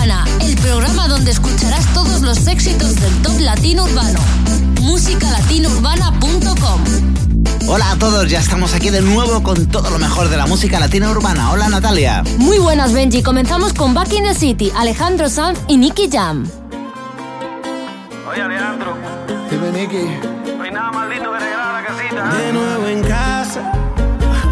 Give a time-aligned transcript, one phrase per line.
[0.00, 4.20] El programa donde escucharás todos los éxitos del top latino urbano.
[4.80, 6.84] Musicalatinourbana.com
[7.66, 10.78] Hola a todos, ya estamos aquí de nuevo con todo lo mejor de la música
[10.78, 11.50] latina urbana.
[11.50, 12.22] Hola Natalia.
[12.38, 16.48] Muy buenas Benji, comenzamos con Back in the City, Alejandro Sanz y Nicky Jam.
[18.30, 18.96] Oye Alejandro.
[19.50, 20.06] Dime Nicky.
[20.56, 22.30] No hay nada más lindo que regalar a la casita.
[22.34, 22.36] ¿eh?
[22.46, 23.72] De nuevo en casa,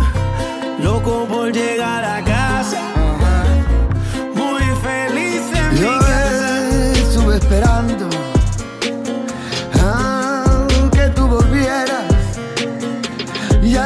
[0.82, 2.35] loco por llegar a casa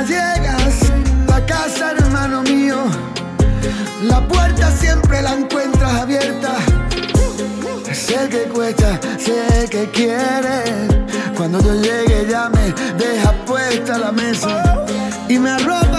[0.03, 0.93] llegas
[1.33, 2.77] a casa, hermano mío.
[4.03, 6.53] La puerta siempre la encuentras abierta.
[7.93, 10.89] Sé que cuesta, sé que quieres.
[11.37, 12.73] Cuando yo llegue ya me
[13.03, 14.85] dejas puesta la mesa
[15.29, 15.90] y me arroja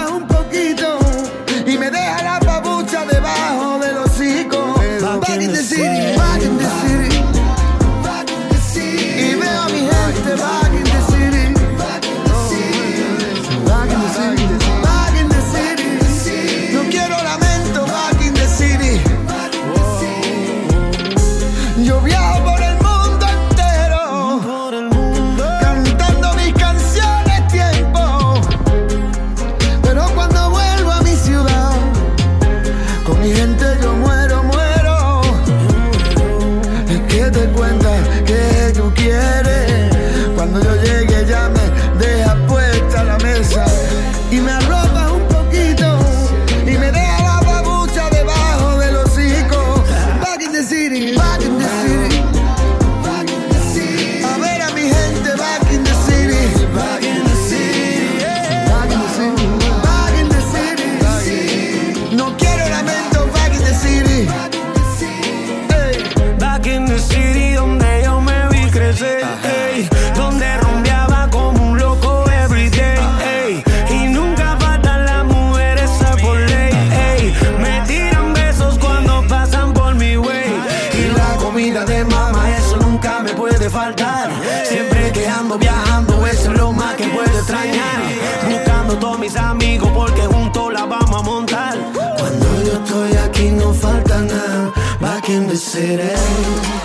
[95.72, 96.81] sitting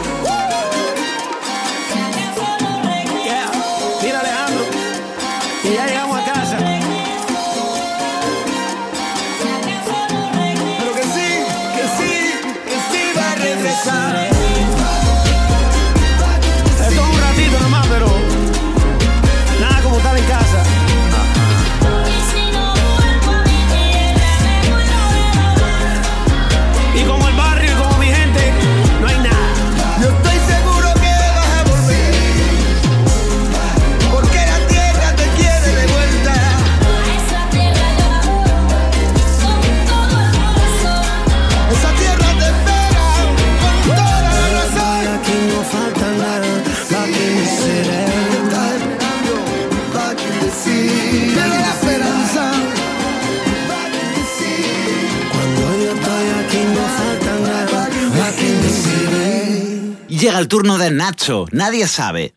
[60.37, 62.35] llega el turno de Nacho, nadie sabe.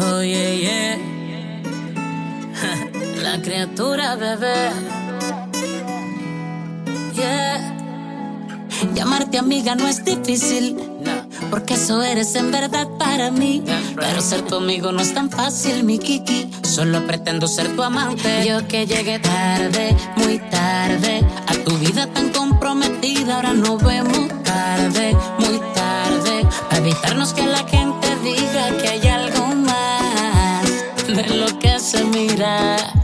[0.00, 0.98] Oh, yeah, yeah.
[3.22, 4.70] La criatura, bebé.
[7.14, 7.74] Yeah.
[8.94, 10.76] Llamarte amiga no es difícil,
[11.50, 13.64] porque eso eres en verdad para mí.
[13.96, 16.50] Pero ser tu amigo no es tan fácil, mi Kiki.
[16.62, 18.46] Solo pretendo ser tu amante.
[18.46, 23.36] Yo que llegué tarde, muy tarde, a tu vida tan comprometida.
[23.36, 25.77] Ahora nos vemos tarde, muy tarde
[26.88, 30.64] evitarnos que la gente diga que hay algo más
[31.06, 32.97] de lo que se mira.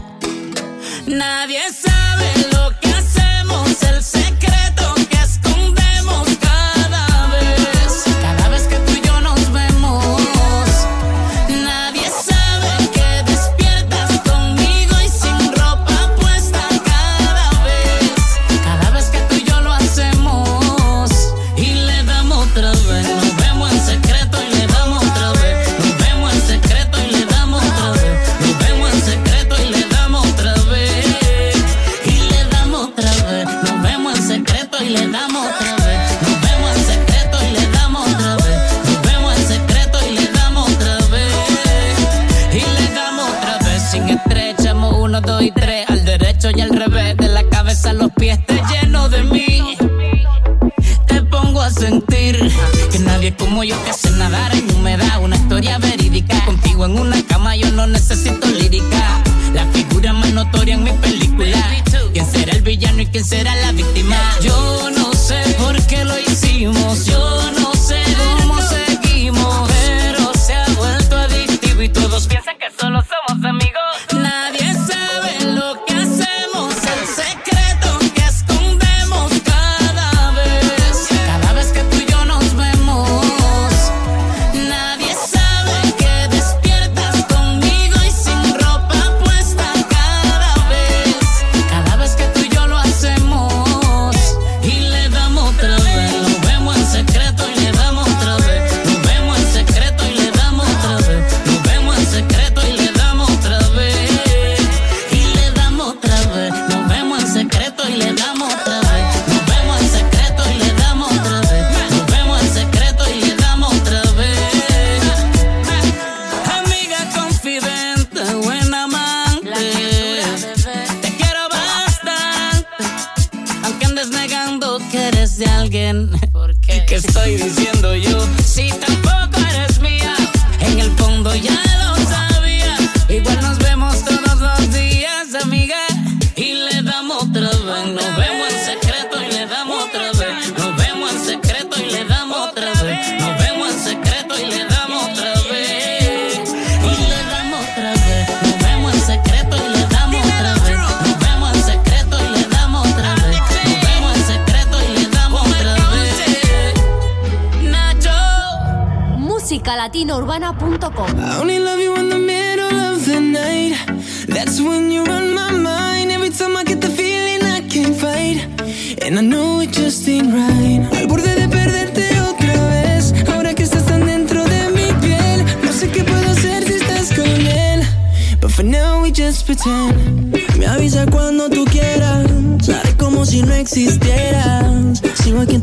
[53.37, 55.21] como yo que sé nadar en humedad.
[55.21, 57.14] Una historia verídica contigo en una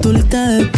[0.02, 0.70] de.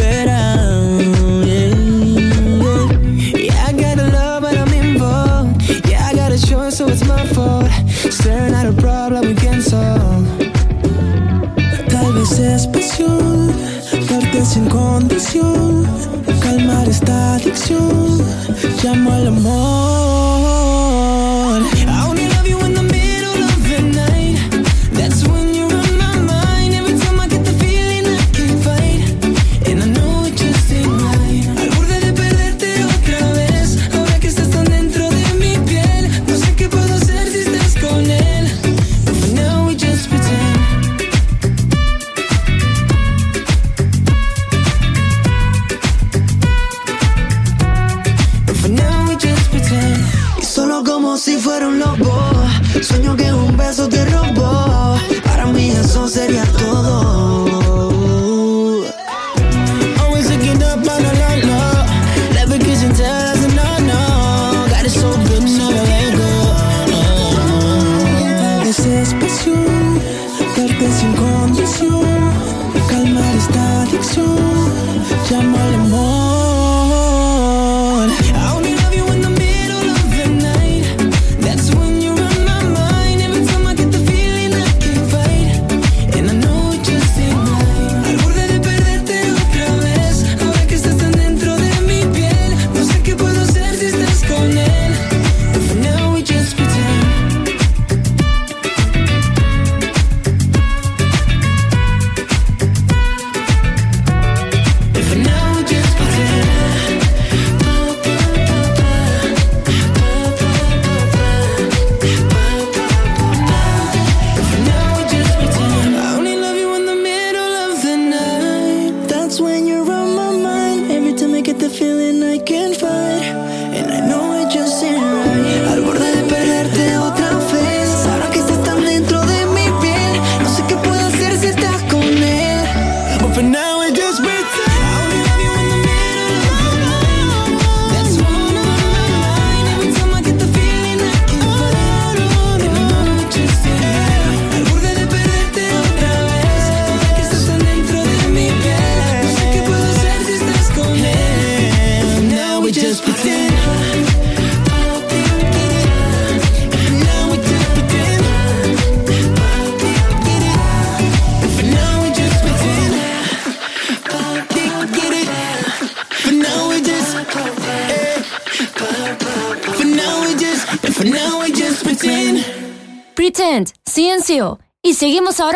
[3.43, 3.67] Yeah.
[3.67, 5.63] I got a love, but I'm involved.
[5.89, 7.71] Yeah, I got a short, so it's my fault.
[8.11, 10.27] Staring at a problem we can't solve.
[11.89, 13.53] Tal vez es pasión,
[14.09, 15.87] darte sin condición.
[16.41, 18.19] Calmar esta adicción,
[18.83, 20.54] llamo al amor.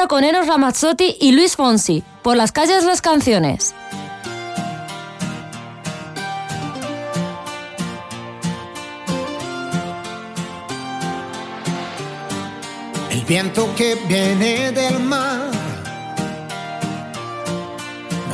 [0.08, 3.74] Con Eros Ramazzotti y Luis Fonsi por las calles Las Canciones.
[13.10, 15.50] El viento que viene del mar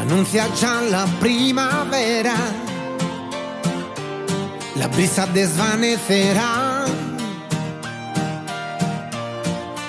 [0.00, 2.36] anuncia ya la primavera.
[4.76, 6.63] La brisa desvanecerá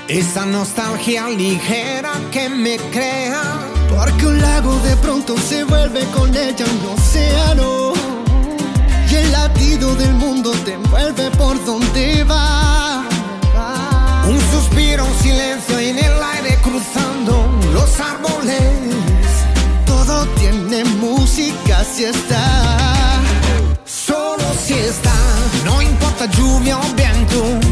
[0.07, 3.41] Esa nostalgia ligera que me crea.
[3.89, 7.93] Porque un lago de pronto se vuelve con ella un océano.
[9.09, 13.03] Y el latido del mundo te envuelve por donde va.
[14.27, 18.61] Un suspiro, un silencio en el aire cruzando los árboles.
[19.87, 23.21] Todo tiene música si está.
[23.85, 25.15] Solo si está.
[25.65, 27.64] No importa lluvia o viento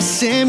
[0.00, 0.39] passing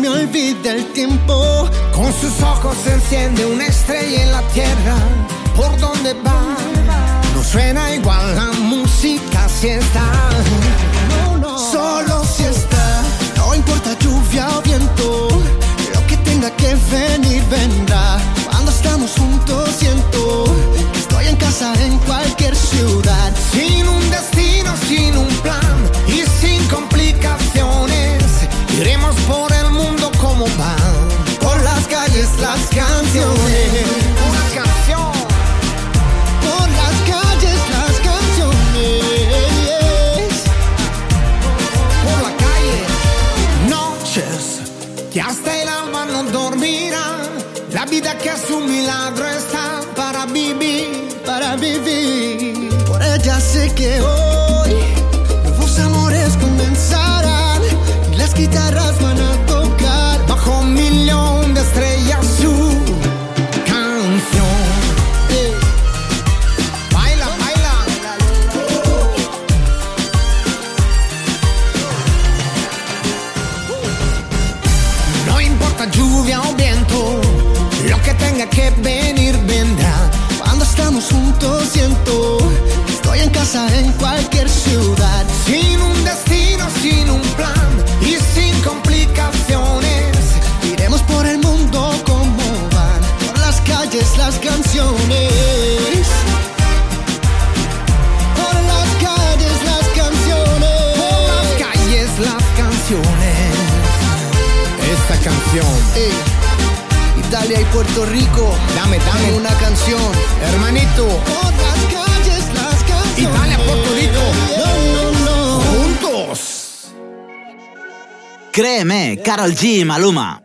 [119.32, 119.86] Carol G.
[119.86, 120.44] Maluma.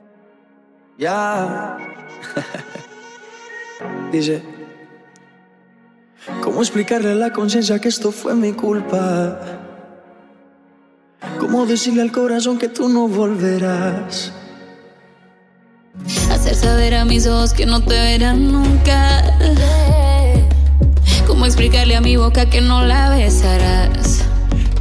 [0.96, 1.76] Ya.
[4.12, 4.44] Dice.
[6.40, 9.40] ¿Cómo explicarle a la conciencia que esto fue mi culpa?
[11.40, 14.32] ¿Cómo decirle al corazón que tú no volverás?
[16.30, 19.36] Hacer saber a mis ojos que no te verán nunca.
[21.26, 24.15] ¿Cómo explicarle a mi boca que no la besarás?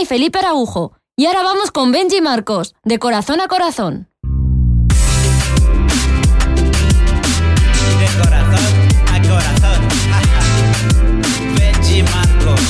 [0.00, 0.92] Y Felipe Araujo.
[1.16, 4.10] Y ahora vamos con Benji Marcos, de corazón a corazón.
[7.98, 8.60] De corazón
[9.10, 9.88] a corazón.
[11.56, 12.60] Benji Marcos,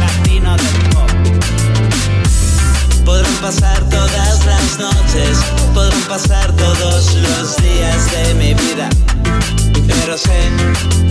[0.00, 1.10] latino del pop.
[3.04, 5.38] Podrán pasar todas las noches,
[5.74, 8.88] podrán pasar todos los días de mi vida.
[9.86, 10.48] Pero sé,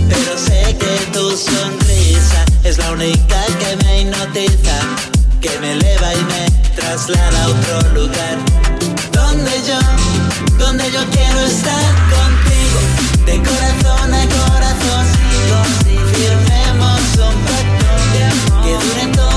[0.09, 4.79] pero sé que tu sonrisa es la única que me hipnotiza
[5.43, 8.37] que me eleva y me traslada a otro lugar.
[9.11, 9.77] Donde yo,
[10.57, 11.83] donde yo quiero estar
[12.15, 12.79] contigo,
[13.25, 17.89] de corazón a corazón, sigo, si firmemos un pacto
[18.63, 19.32] que dure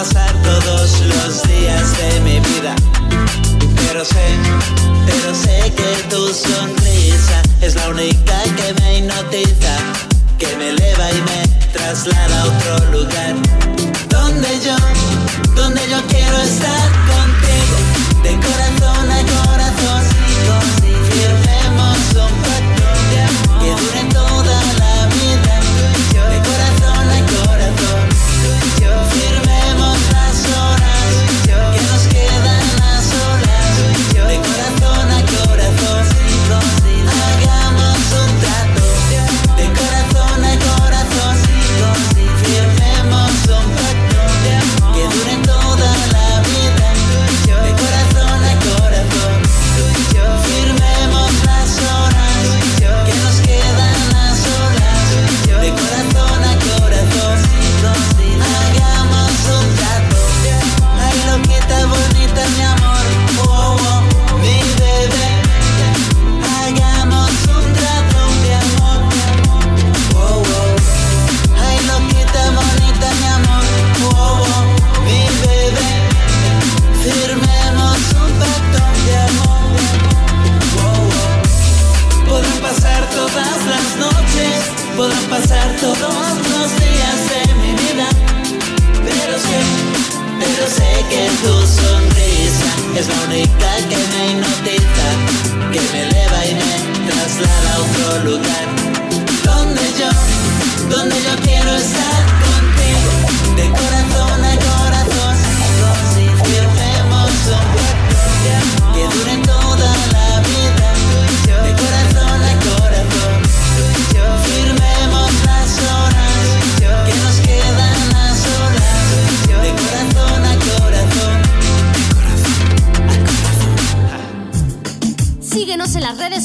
[0.00, 2.74] pasar todos los días de mi vida.
[3.76, 4.28] Pero sé,
[5.04, 9.74] pero sé que tu sonrisa es la única que me hipnotiza,
[10.38, 11.40] que me eleva y me
[11.74, 13.34] traslada a otro lugar.
[14.08, 14.76] Donde yo,
[15.54, 17.76] donde yo quiero estar contigo,
[18.24, 20.02] de corazón a corazón,
[21.10, 22.88] firmemos un pacto
[23.60, 24.29] que dure todo
[93.00, 95.08] Es la única que me hipnotiza,
[95.72, 98.66] que me eleva y me traslada a otro lugar.
[99.42, 100.10] Donde yo,
[100.94, 101.49] donde yo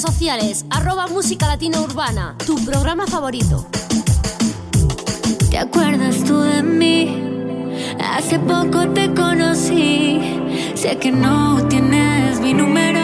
[0.06, 3.66] sociales, arroba música latina urbana, tu programa favorito.
[5.50, 7.24] ¿Te acuerdas tú de mí?
[8.00, 10.20] Hace poco te conocí.
[10.76, 13.02] Sé que no tienes mi número,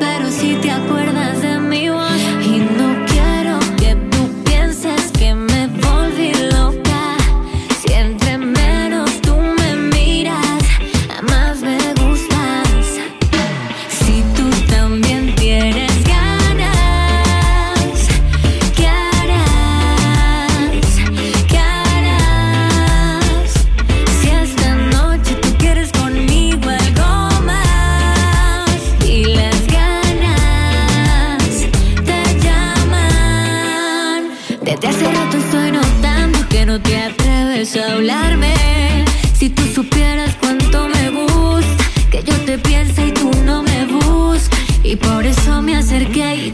[0.00, 1.37] pero si te acuerdas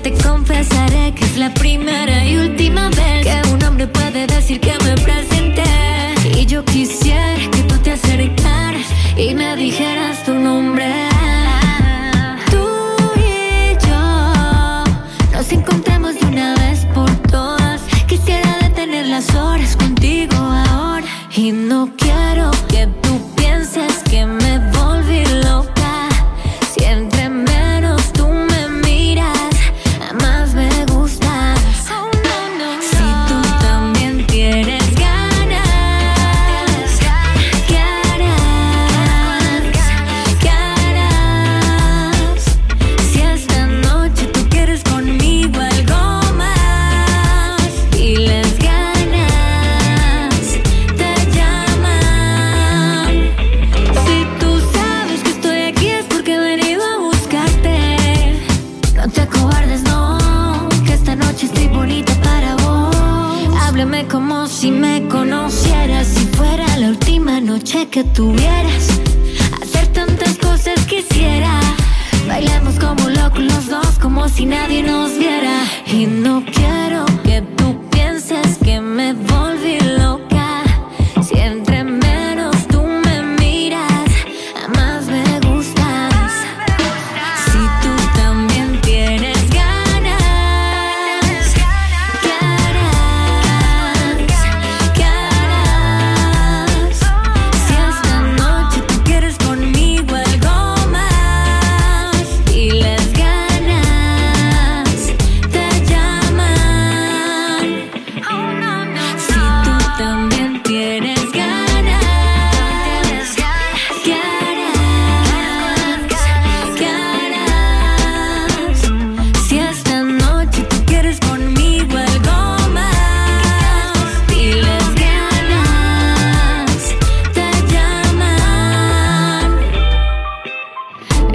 [0.04, 4.74] te confesaré que es la primera y última vez que un hombre puede decir que
[4.84, 5.03] me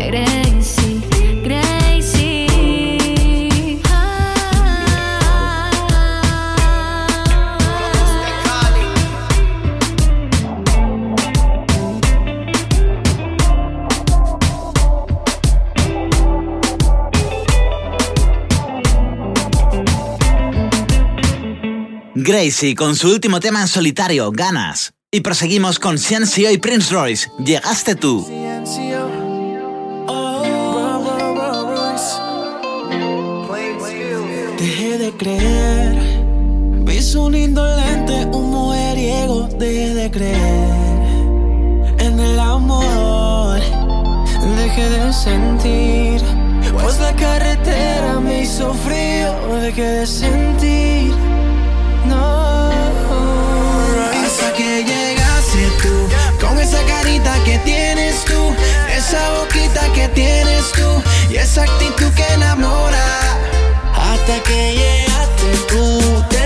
[0.10, 1.02] Gracie,
[1.44, 2.48] Gracie.
[22.16, 24.94] Gracie con su último tema en solitario, Ganas.
[25.12, 28.49] Y proseguimos con Ciencio y Prince Royce, Llegaste tú.
[40.00, 40.38] De creer
[42.00, 43.60] en el amor.
[44.58, 46.22] Dejé de sentir.
[46.82, 49.32] Pues la carretera me hizo frío.
[49.62, 51.14] Dejé de sentir.
[52.06, 52.70] No.
[54.24, 55.96] Hasta que llegaste tú.
[56.46, 58.42] Con esa carita que tienes tú.
[58.96, 60.90] Esa boquita que tienes tú.
[61.30, 63.08] Y esa actitud que enamora.
[64.08, 66.39] Hasta que llegaste tú.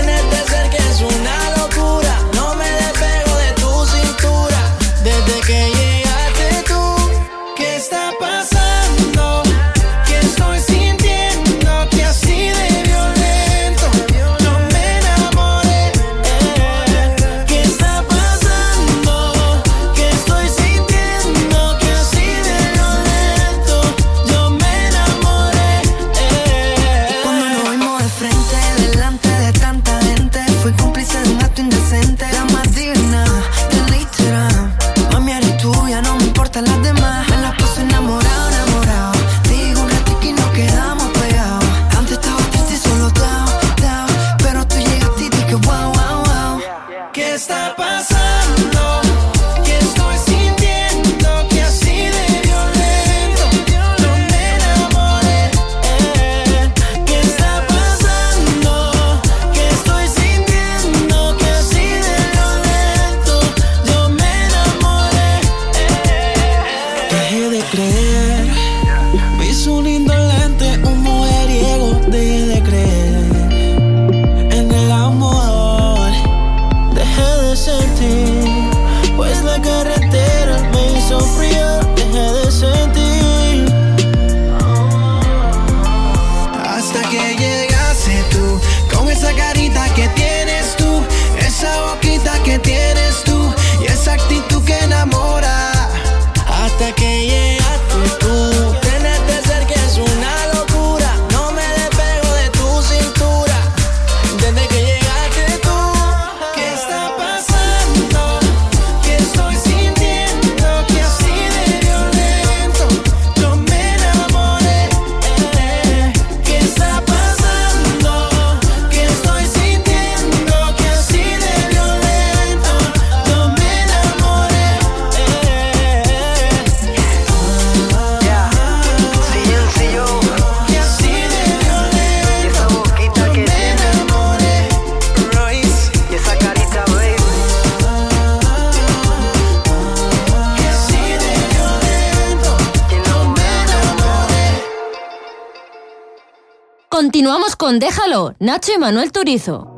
[147.78, 149.70] Déjalo, Nacho y Manuel Turizo.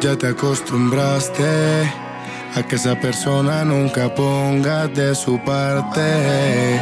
[0.00, 1.42] Ya te acostumbraste
[2.54, 6.80] a que esa persona nunca ponga de su parte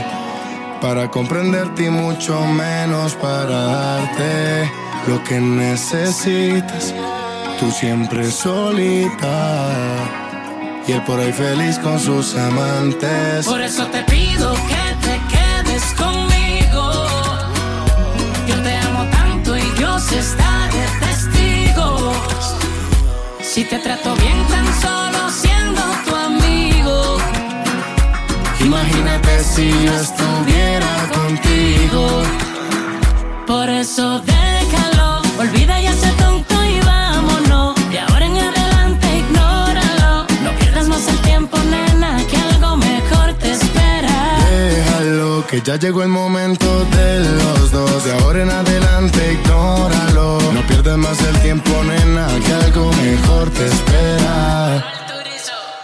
[0.83, 4.71] para comprenderte y mucho menos para darte
[5.09, 6.95] lo que necesitas.
[7.59, 10.26] Tú siempre solita
[10.87, 13.44] y él por ahí feliz con sus amantes.
[13.44, 17.07] Por eso te pido que te quedes conmigo.
[18.46, 22.12] Yo te amo tanto y Dios está de testigo.
[23.40, 27.18] Si te trato bien tan solo siendo tu amigo.
[28.61, 32.22] Imagínate si yo estuviera contigo.
[33.46, 34.46] Por eso déjalo,
[45.62, 48.05] ya llegó el momento de los dos.
[48.05, 50.38] De ahora en adelante, ignóralo.
[50.53, 54.85] No pierdas más el tiempo, nena, que algo mejor te espera.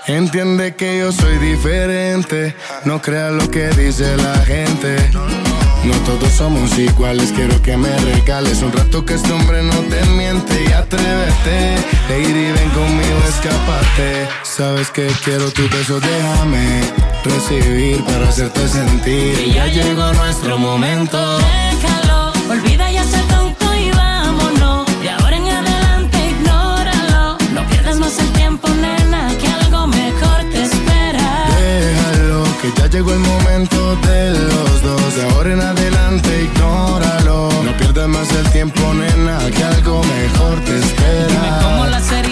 [0.07, 2.55] Entiende que yo soy diferente.
[2.85, 5.11] No creas lo que dice la gente.
[5.13, 10.05] No todos somos iguales, quiero que me regales un rato que este hombre no te
[10.11, 10.65] miente.
[10.69, 11.77] Ya amarte.
[12.09, 14.29] Lady, ven conmigo, escapate.
[14.43, 19.35] Sabes que quiero tu beso, déjame recibir para hacerte sentir.
[19.37, 21.19] Que ya llegó nuestro momento.
[21.39, 24.87] Déjalo, olvida ya ese tonto y vámonos.
[25.01, 27.39] De ahora en adelante, ignóralo.
[27.55, 31.47] No pierdas más el tiempo, nena, que algo mejor te espera.
[31.59, 35.15] Déjalo, que ya llegó el momento de los dos.
[35.17, 37.51] De ahora en adelante, ignóralo.
[37.63, 41.61] No pierdas más el tiempo, nena, que algo mejor te espera.
[41.63, 42.32] Como las heridas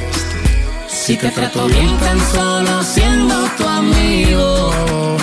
[1.01, 5.17] Si te trato bien tan solo siendo tu amigo.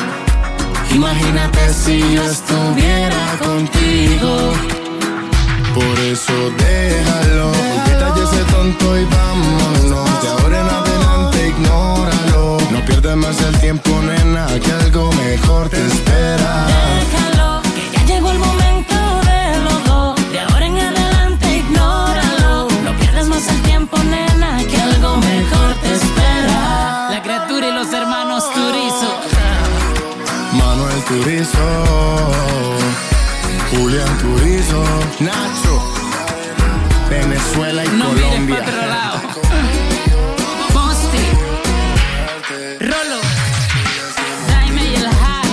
[0.93, 4.53] Imagínate si yo estuviera contigo.
[5.77, 10.23] Por eso déjalo, olvida ya ese tonto y vámonos.
[10.23, 12.59] De ahora en adelante ignóralo.
[12.73, 16.67] No pierdas más el tiempo, nena, que algo mejor te espera.
[16.67, 17.38] Déjalo,
[31.23, 31.59] Turizo,
[33.73, 34.85] Julián Turizo,
[35.19, 35.83] Nacho,
[37.11, 38.57] Venezuela y No mires Colombia.
[38.57, 39.19] pa' otro lado.
[40.73, 41.19] Posti.
[42.79, 43.21] Rolo.
[44.49, 45.51] Jaime y el High.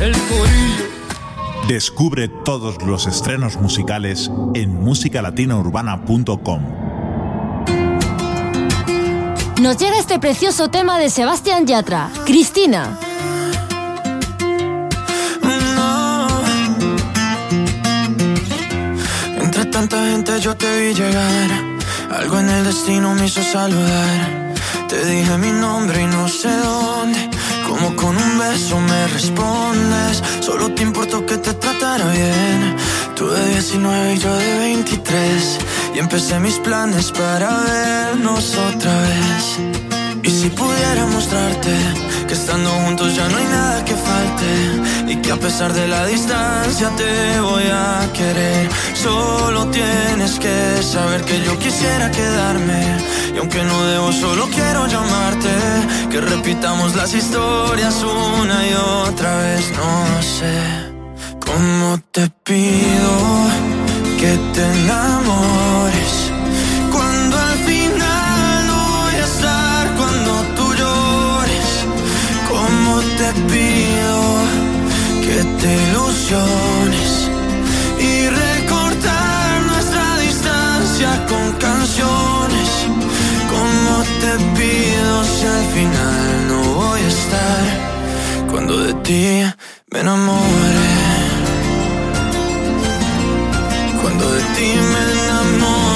[0.00, 0.86] El corillo.
[1.68, 6.62] Descubre todos los estrenos musicales en musicalatinaurbana.com.
[9.60, 12.98] Nos llega este precioso tema de Sebastián Yatra, Cristina.
[19.76, 21.50] Tanta gente yo te vi llegar.
[22.18, 24.54] Algo en el destino me hizo saludar.
[24.88, 27.20] Te dije mi nombre y no sé dónde.
[27.68, 30.22] Como con un beso me respondes.
[30.40, 32.74] Solo te importó que te tratara bien.
[33.16, 35.58] Tú de 19 y yo de 23.
[35.94, 39.95] Y empecé mis planes para vernos otra vez.
[40.26, 41.72] Y si pudiera mostrarte
[42.26, 46.04] que estando juntos ya no hay nada que falte y que a pesar de la
[46.04, 48.68] distancia te voy a querer.
[48.94, 52.82] Solo tienes que saber que yo quisiera quedarme
[53.36, 55.54] y aunque no debo solo quiero llamarte
[56.10, 58.74] que repitamos las historias una y
[59.06, 59.70] otra vez.
[59.76, 60.54] No sé
[61.38, 63.12] cómo te pido
[64.18, 66.25] que te enamores
[73.52, 74.18] pido
[75.24, 77.10] que te ilusiones
[77.98, 82.68] y recortar nuestra distancia con canciones.
[83.52, 87.64] Como te pido si al final no voy a estar
[88.50, 89.26] cuando de ti
[89.90, 90.88] me enamore.
[94.00, 95.95] Cuando de ti me enamore.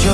[0.00, 0.06] Y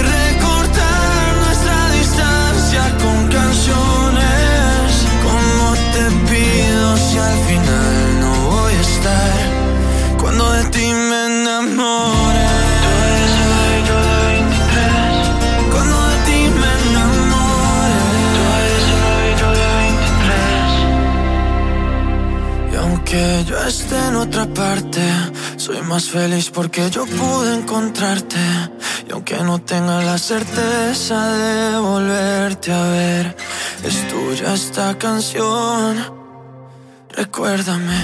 [0.00, 4.90] recortar nuestra distancia con canciones.
[5.22, 9.38] ¿Cómo te pido si al final no voy a estar?
[10.20, 12.46] Cuando de ti me enamore.
[12.82, 15.70] Tú eres hoy, yo de 23.
[15.72, 18.00] Cuando de ti me enamore.
[18.34, 19.68] Tú eres hoy, yo de
[22.66, 22.72] 23.
[22.72, 25.02] Y aunque yo esté en otra parte.
[25.64, 28.36] Soy más feliz porque yo pude encontrarte.
[29.08, 33.36] Y aunque no tenga la certeza de volverte a ver,
[33.82, 36.04] es tuya esta canción.
[37.16, 37.98] Recuérdame.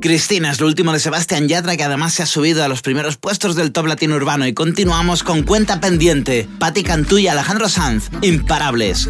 [0.00, 3.16] Cristina es lo último de Sebastián Yatra que además se ha subido a los primeros
[3.16, 8.08] puestos del top latino urbano y continuamos con Cuenta Pendiente, Patti Cantú y Alejandro Sanz,
[8.22, 9.08] Imparables.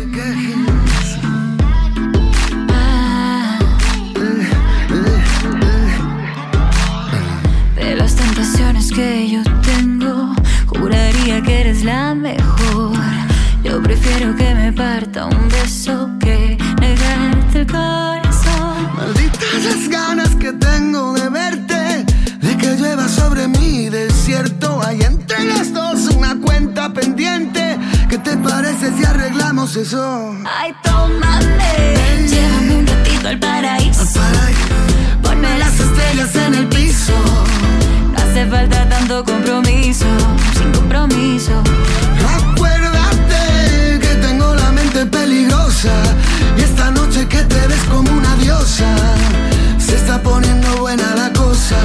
[8.92, 10.34] que yo tengo,
[10.66, 12.96] juraría que eres la mejor.
[13.62, 18.88] Yo prefiero que me parta un beso que negarte el corazón.
[18.96, 22.04] Malditas las ganas que tengo de verte,
[22.40, 24.80] de que llueva sobre mi desierto.
[24.84, 27.78] Hay entre las dos una cuenta pendiente.
[28.08, 30.34] ¿Qué te parece si arreglamos eso?
[30.44, 32.26] Ay, tómame, hey.
[32.28, 34.00] llévame un ratito al paraíso.
[34.00, 35.22] Al paraíso.
[35.22, 37.14] Ponme las estrellas en el piso.
[38.16, 40.06] Hace falta tanto compromiso,
[40.56, 41.52] sin compromiso.
[42.38, 45.92] Acuérdate que tengo la mente peligrosa
[46.56, 48.86] y esta noche que te ves como una diosa
[49.78, 51.76] se está poniendo buena la cosa.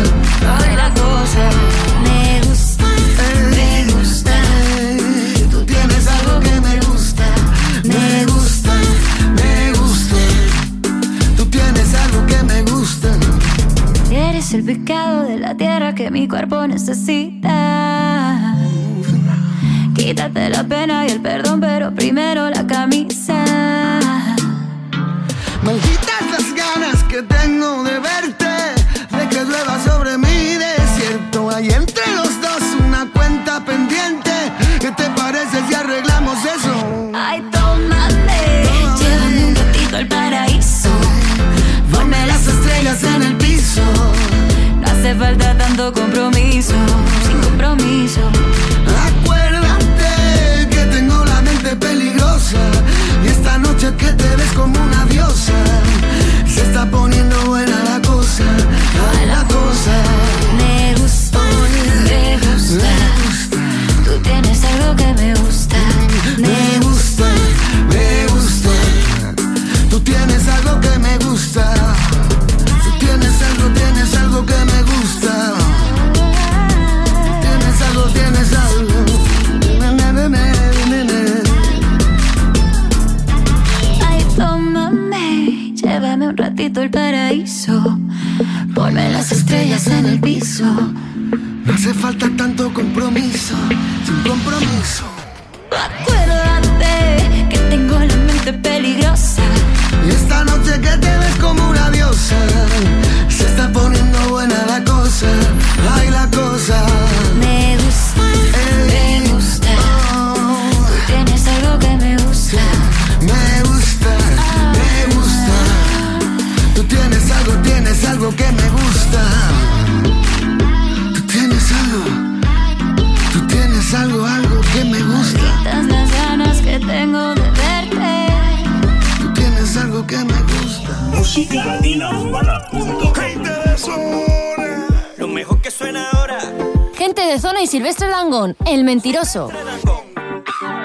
[16.85, 17.44] to see.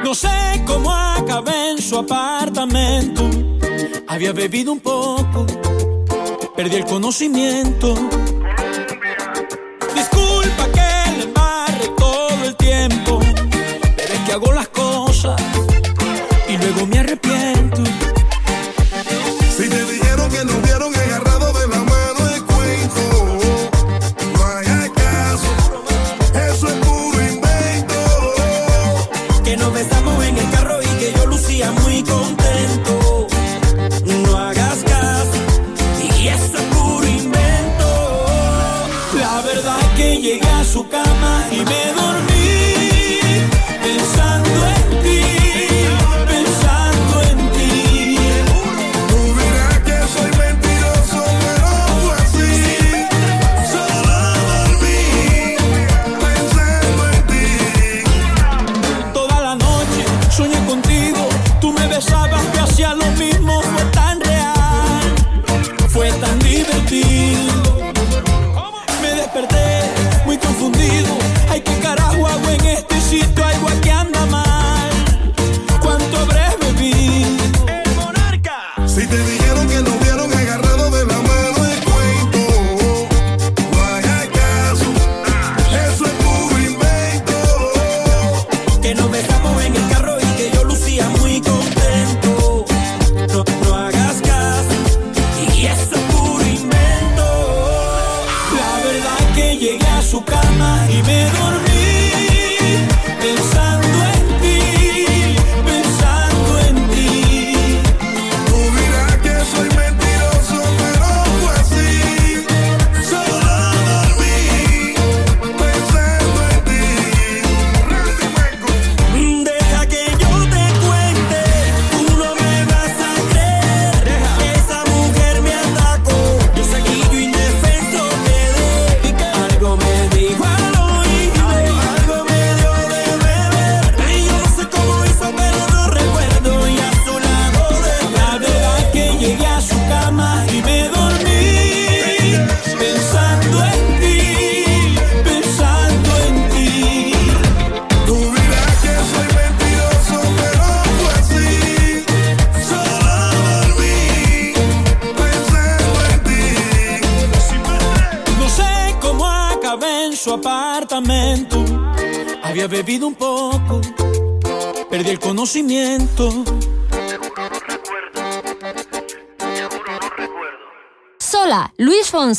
[0.03, 3.29] No sé cómo acabé en su apartamento.
[4.09, 4.90] Había bebido un poco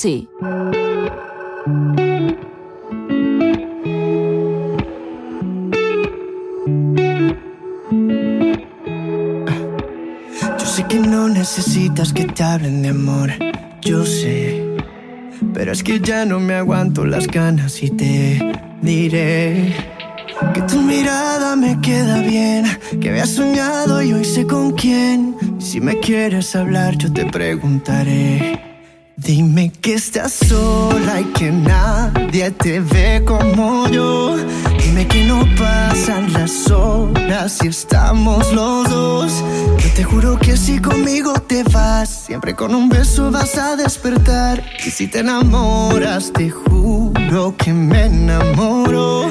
[0.04, 0.10] Yo
[10.66, 13.30] sé que no necesitas que te hablen de amor,
[13.82, 14.66] yo sé.
[15.54, 18.42] Pero es que ya no me aguanto las ganas y te
[18.82, 19.76] diré
[20.56, 22.66] que tu mirada me queda bien,
[23.00, 25.36] que había soñado y hoy sé con quién.
[25.60, 28.61] Si me quieres hablar, yo te preguntaré.
[30.14, 34.36] Estás sola y que nadie te ve como yo.
[34.84, 39.32] Dime que no pasan las horas si estamos los dos.
[39.78, 44.62] Yo te juro que si conmigo te vas, siempre con un beso vas a despertar.
[44.86, 49.30] Y si te enamoras, te juro que me enamoro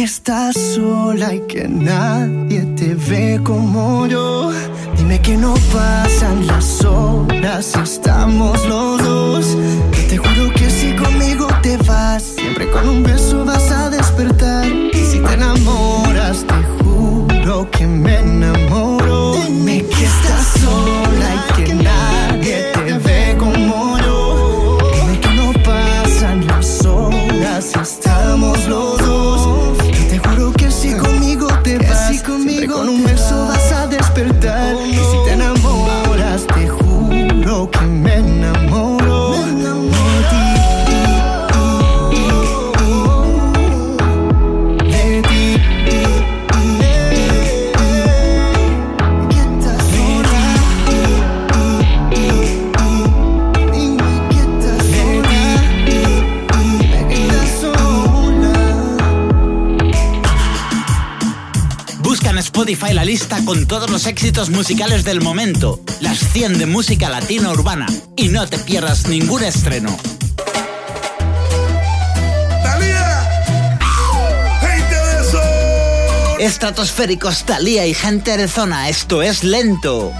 [0.00, 4.50] que estás sola y que nadie te ve como yo.
[4.96, 9.58] Dime que no pasan las horas estamos los dos.
[9.92, 14.66] Yo te juro que si conmigo te vas, siempre con un beso vas a despertar.
[14.68, 19.34] Y si te enamoras, te juro que me enamoro.
[19.34, 21.89] Dime que estás sola y que nadie
[63.10, 68.28] lista con todos los éxitos musicales del momento, las 100 de música latina urbana, y
[68.28, 69.96] no te pierdas ningún estreno.
[76.38, 80.12] Estratosféricos, Talía y gente de zona, esto es lento.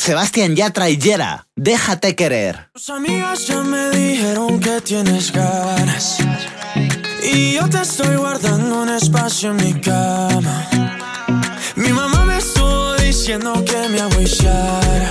[0.00, 1.46] Sebastián Yatra y Yera.
[1.56, 2.70] Déjate querer.
[2.72, 6.18] Tus amigas ya me dijeron que tienes ganas.
[7.22, 10.68] Y yo te estoy guardando un espacio en mi cama.
[11.76, 15.08] Mi mamá me estuvo diciendo que me agüiciara.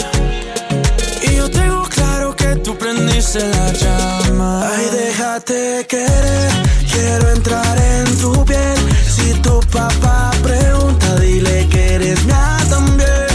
[1.23, 4.69] Y yo tengo claro que tú prendiste la llama.
[4.69, 6.51] Ay, déjate querer,
[6.91, 8.77] quiero entrar en tu piel.
[9.07, 13.32] Si tu papá pregunta, dile que eres mía también.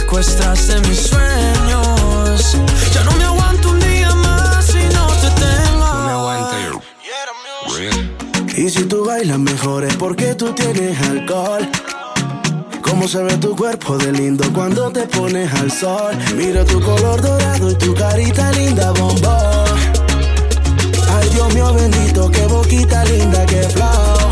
[0.00, 2.56] Secuestraste mis sueños.
[2.92, 5.86] Ya no me aguanto un día más si no te tengo.
[5.86, 6.82] No me aguanto
[8.56, 11.68] Y si tú bailas mejor es porque tú tienes alcohol.
[12.82, 16.16] Cómo se ve tu cuerpo de lindo cuando te pones al sol.
[16.36, 19.78] Mira tu color dorado y tu carita linda, bombón.
[21.16, 24.30] Ay, Dios mío bendito, qué boquita linda, qué flow.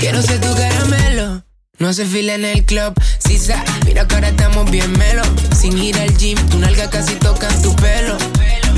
[0.00, 1.44] Quiero ser tu caramelo.
[1.78, 3.64] No se fila en el club, sisa.
[3.90, 5.22] Mira que ahora estamos bien melo.
[5.52, 8.16] Sin ir al gym, tu nalga casi toca tu pelo.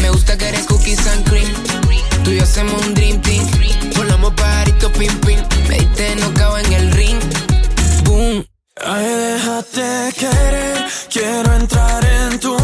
[0.01, 1.53] Me gusta que eres cookies and cream.
[2.25, 3.47] Tú y yo hacemos un dream team.
[3.95, 5.39] Volamos pajarito pim pim.
[5.69, 7.21] Me diste no en el ring.
[8.05, 8.47] Boom.
[8.87, 12.57] Ay, déjate querer, quiero entrar en tu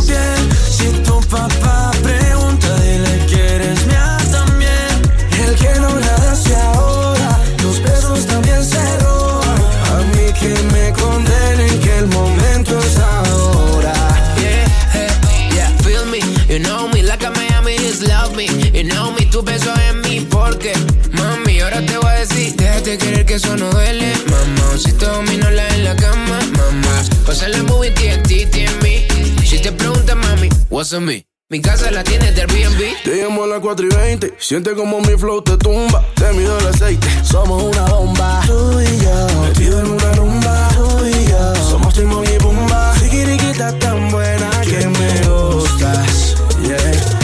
[23.39, 24.77] eso no duele, mamá.
[24.77, 27.03] Si te domino la en la cama, mamá.
[27.25, 29.07] Pasa la movie, TNT, en mí.
[29.45, 31.25] Si te preguntas, mami, what's on me?
[31.49, 33.03] Mi casa la tienes del Airbnb.
[33.05, 34.35] Te llamo a las 4 y 20.
[34.39, 36.05] Siente como mi flow te tumba.
[36.17, 37.07] Te mido el aceite.
[37.23, 38.43] Somos una bomba.
[38.47, 39.43] Tú y yo.
[39.43, 40.69] Metido en una rumba.
[40.75, 41.55] Tú y yo.
[41.71, 42.95] Somos Timon y Pumba.
[42.99, 46.37] Sigiriquita tan buena que me gustas.
[46.67, 47.18] Yeah.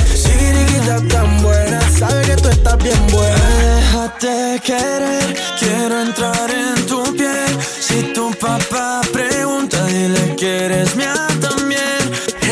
[0.85, 1.81] Sigiriquita tan buena.
[1.99, 3.37] Sabe que tú estás bien buena.
[3.65, 7.59] Déjate querer, quiero entrar en tu piel.
[7.81, 12.03] Si tu papá pregunta, dile que eres mía también.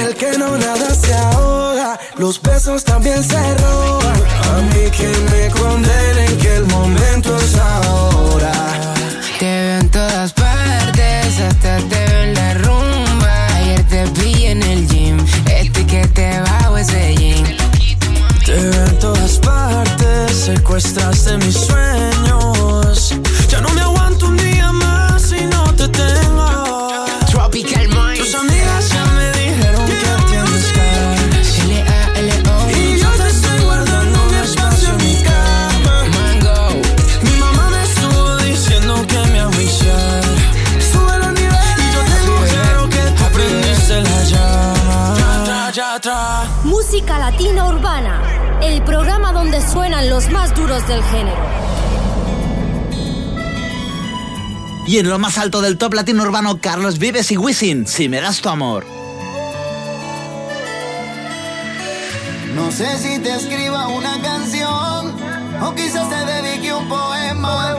[0.00, 1.98] El que no nada se ahoga.
[2.16, 4.22] Los besos también se roban.
[4.50, 7.41] A mí que me condenen que el momento es
[50.86, 51.42] del género.
[54.86, 58.20] Y en lo más alto del top latino urbano, Carlos Vives y Wisin, si me
[58.20, 58.84] das tu amor.
[62.54, 65.14] No sé si te escriba una canción,
[65.62, 67.76] o quizás te dedique un poema,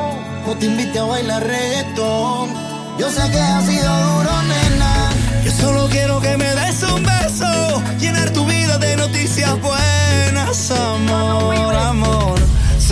[0.48, 2.50] o te invite a bailar reggaetón.
[2.98, 5.10] Yo sé que ha sido duro, nena.
[5.44, 11.76] Yo solo quiero que me des un beso, llenar tu vida de noticias buenas, amor,
[11.76, 12.40] amor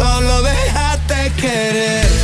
[0.02, 2.21] solo déjate querer.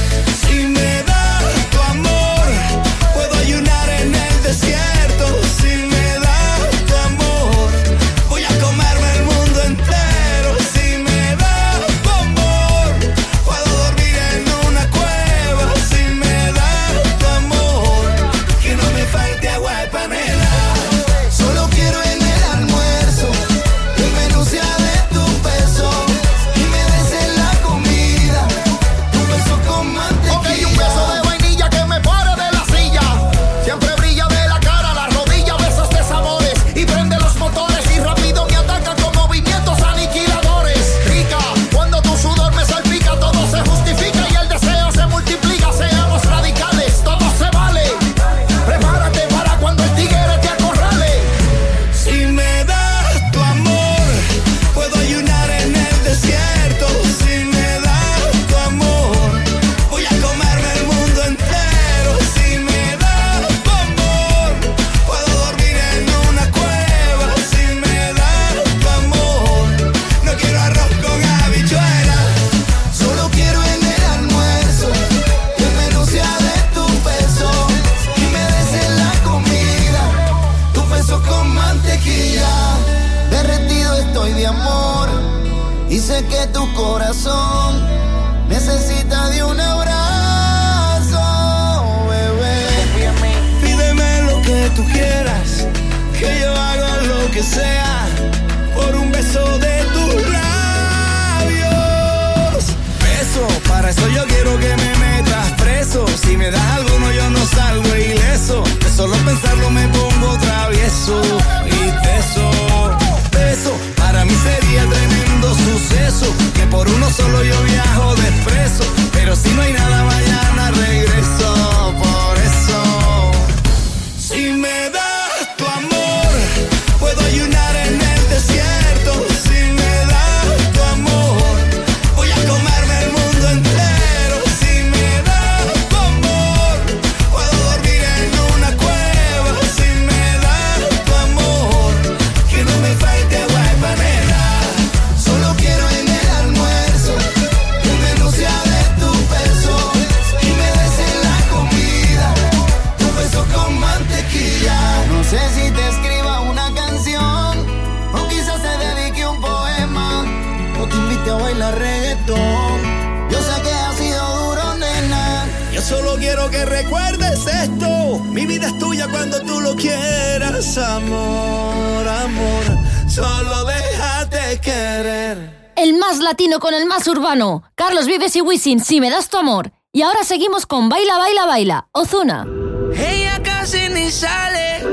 [166.28, 168.20] quiero que recuerdes esto.
[168.32, 172.64] Mi vida es tuya cuando tú lo quieras, amor, amor.
[173.08, 175.72] Solo déjate querer.
[175.78, 177.64] El más latino con el más urbano.
[177.76, 179.72] Carlos Vives y Wisin, si me das tu amor.
[179.94, 182.46] Y ahora seguimos con Baila, Baila, Baila, Ozuna.
[182.94, 184.84] Ella casi ni sale,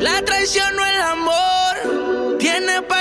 [0.00, 2.36] la traición no el amor.
[2.38, 2.99] Tiene pa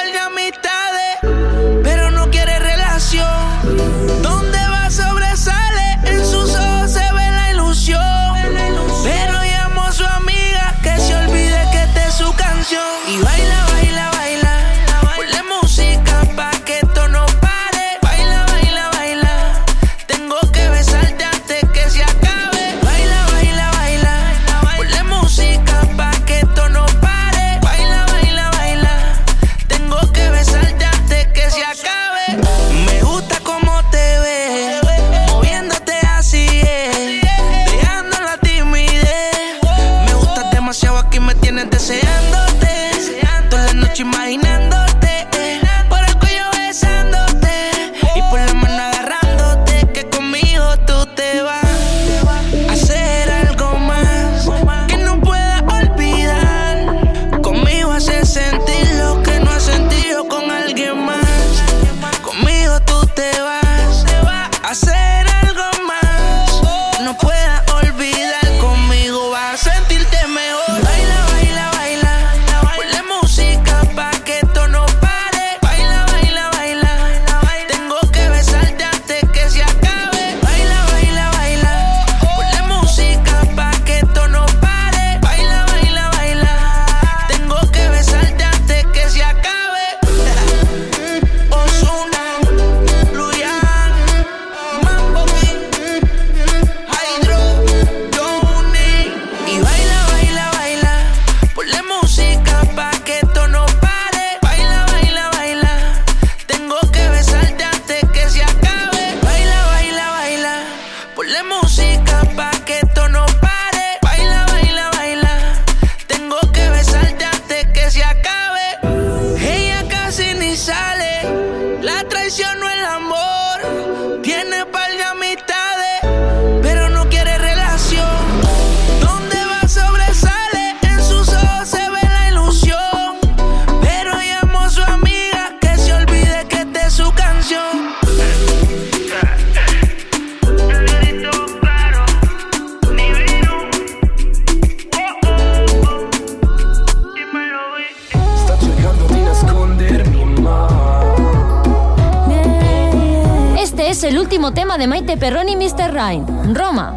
[154.53, 155.91] tema de Maite Perroni y Mr.
[155.91, 156.93] Ryan, Roma.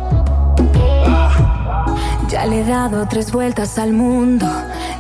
[2.29, 4.47] Ya le he dado tres vueltas al mundo,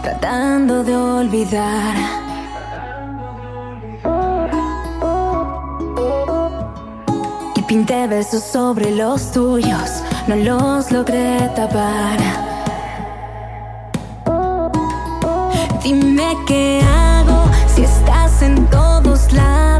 [0.02, 1.94] tratando de olvidar.
[7.54, 12.18] Y pinté besos sobre los tuyos, no los logré tapar.
[15.82, 17.44] Dime qué hago
[17.74, 19.71] si estás en todos lados.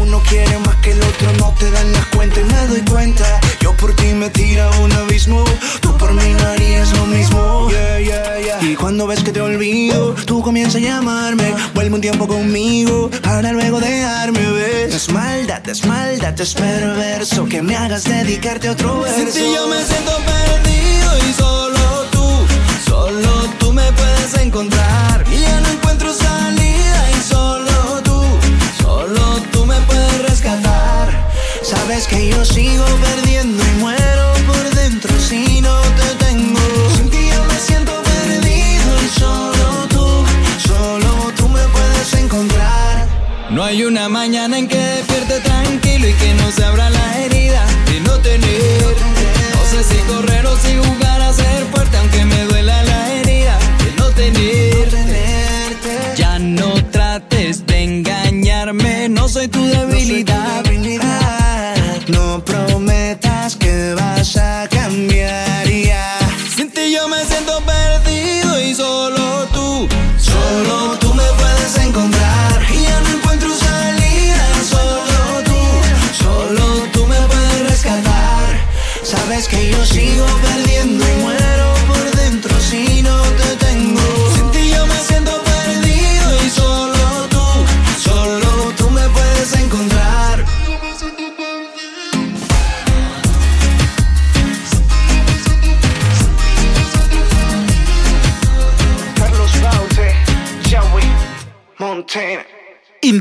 [0.00, 3.40] uno quiere más que el otro no te dan las cuentas y me doy cuenta.
[3.60, 5.44] Yo por ti me tira un abismo
[5.80, 7.68] Tú por mí no harías lo mismo.
[7.70, 8.62] Yeah, yeah, yeah.
[8.62, 11.54] Y cuando ves que te olvido Tú comienzas a llamarme.
[11.74, 14.94] Vuelve un tiempo conmigo Para luego dejarme, ¿ves?
[14.94, 19.18] Es maldad, es maldad, es perverso Que me hagas dedicarte a otro verso.
[19.18, 22.28] Sin ti yo me siento perdido y solo tú
[22.88, 25.24] Solo tú me puedes encontrar.
[25.30, 26.37] Y ya no encuentro sal
[31.68, 36.58] Sabes que yo sigo perdiendo y muero por dentro si no te tengo.
[36.96, 40.06] Sin ti yo me siento perdido y solo tú,
[40.66, 43.06] solo tú me puedes encontrar.
[43.50, 47.66] No hay una mañana en que despierte tranquilo y que no se abra la herida
[47.84, 48.96] de no tener.
[49.52, 53.27] No sé si correr o si jugar a ser fuerte aunque me duela la herida.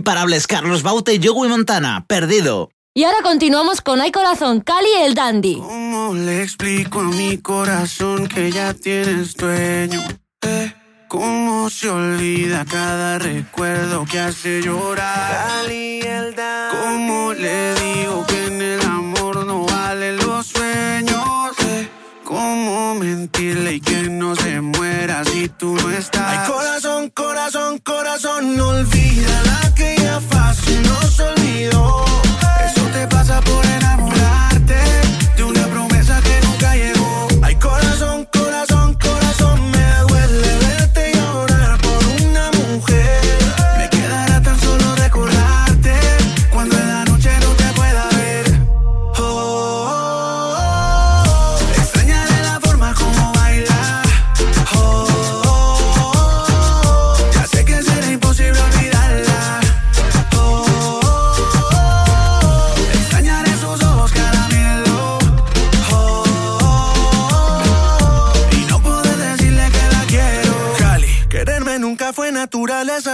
[0.08, 2.70] Imparables Carlos Baute y Joey Montana, perdido.
[2.93, 5.58] Y ahora continuamos con Ay Corazón, Cali el Dandy.
[5.58, 10.01] ¿Cómo le explico a mi corazón que ya tienes dueño?
[10.43, 10.74] Eh,
[11.10, 15.66] ¿Cómo se olvida cada recuerdo que hace llorar?
[16.72, 21.51] ¿Cómo le digo que en el amor no valen los sueños?
[21.66, 21.89] Eh,
[22.24, 24.77] ¿Cómo mentirle y que no se muera
[25.26, 26.22] si tú no estás?
[26.28, 32.07] Ay, corazón, corazón, corazón, no olvida la que ya fácil nos olvidó.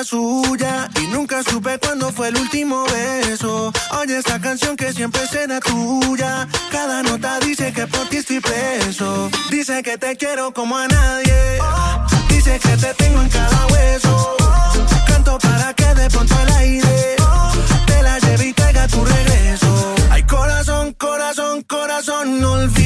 [0.04, 3.72] Suya y nunca supe cuándo fue el último beso.
[4.00, 6.48] Oye esta canción que siempre será tuya.
[6.72, 9.30] Cada nota dice que por ti estoy preso.
[9.50, 11.60] Dice que te quiero como a nadie.
[12.28, 14.38] Dice que te tengo en cada hueso.
[15.08, 17.16] Canto para que de pronto el aire
[17.86, 19.96] te la lleve y traiga tu regreso.
[20.10, 22.83] Ay, corazón, corazón, corazón, no olvida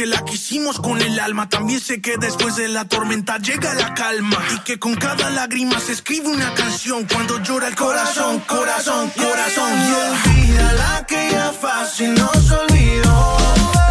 [0.00, 3.92] que la quisimos con el alma, también sé que después de la tormenta llega la
[3.92, 4.38] calma.
[4.54, 9.70] Y que con cada lágrima se escribe una canción cuando llora el corazón, corazón, corazón.
[9.70, 13.36] Y olvida la que ya fácil nos olvidó.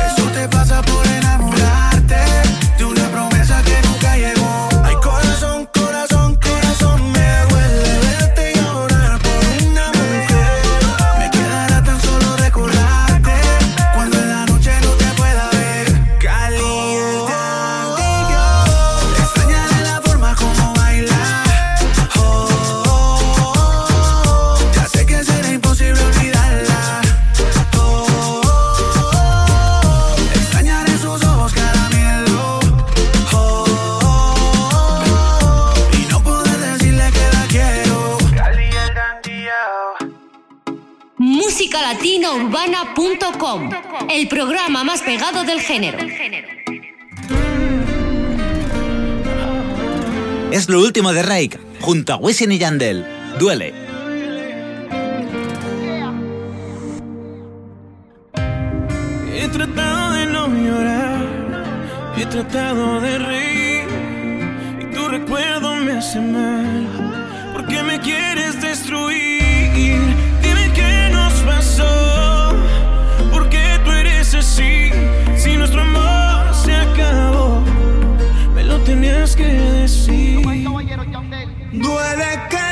[0.08, 1.29] Eso te pasa por enamorarte
[44.10, 45.98] El programa más pegado del género.
[50.52, 53.06] Es lo último de Rake, junto a Wisin y Yandel.
[53.40, 53.74] Duele.
[59.34, 63.88] He tratado de no llorar, he tratado de reír
[64.82, 67.54] y tu recuerdo me hace mal.
[67.54, 69.29] ¿Por qué me quieres destruir?
[79.40, 80.42] Que decir.
[81.72, 82.69] Duele quererte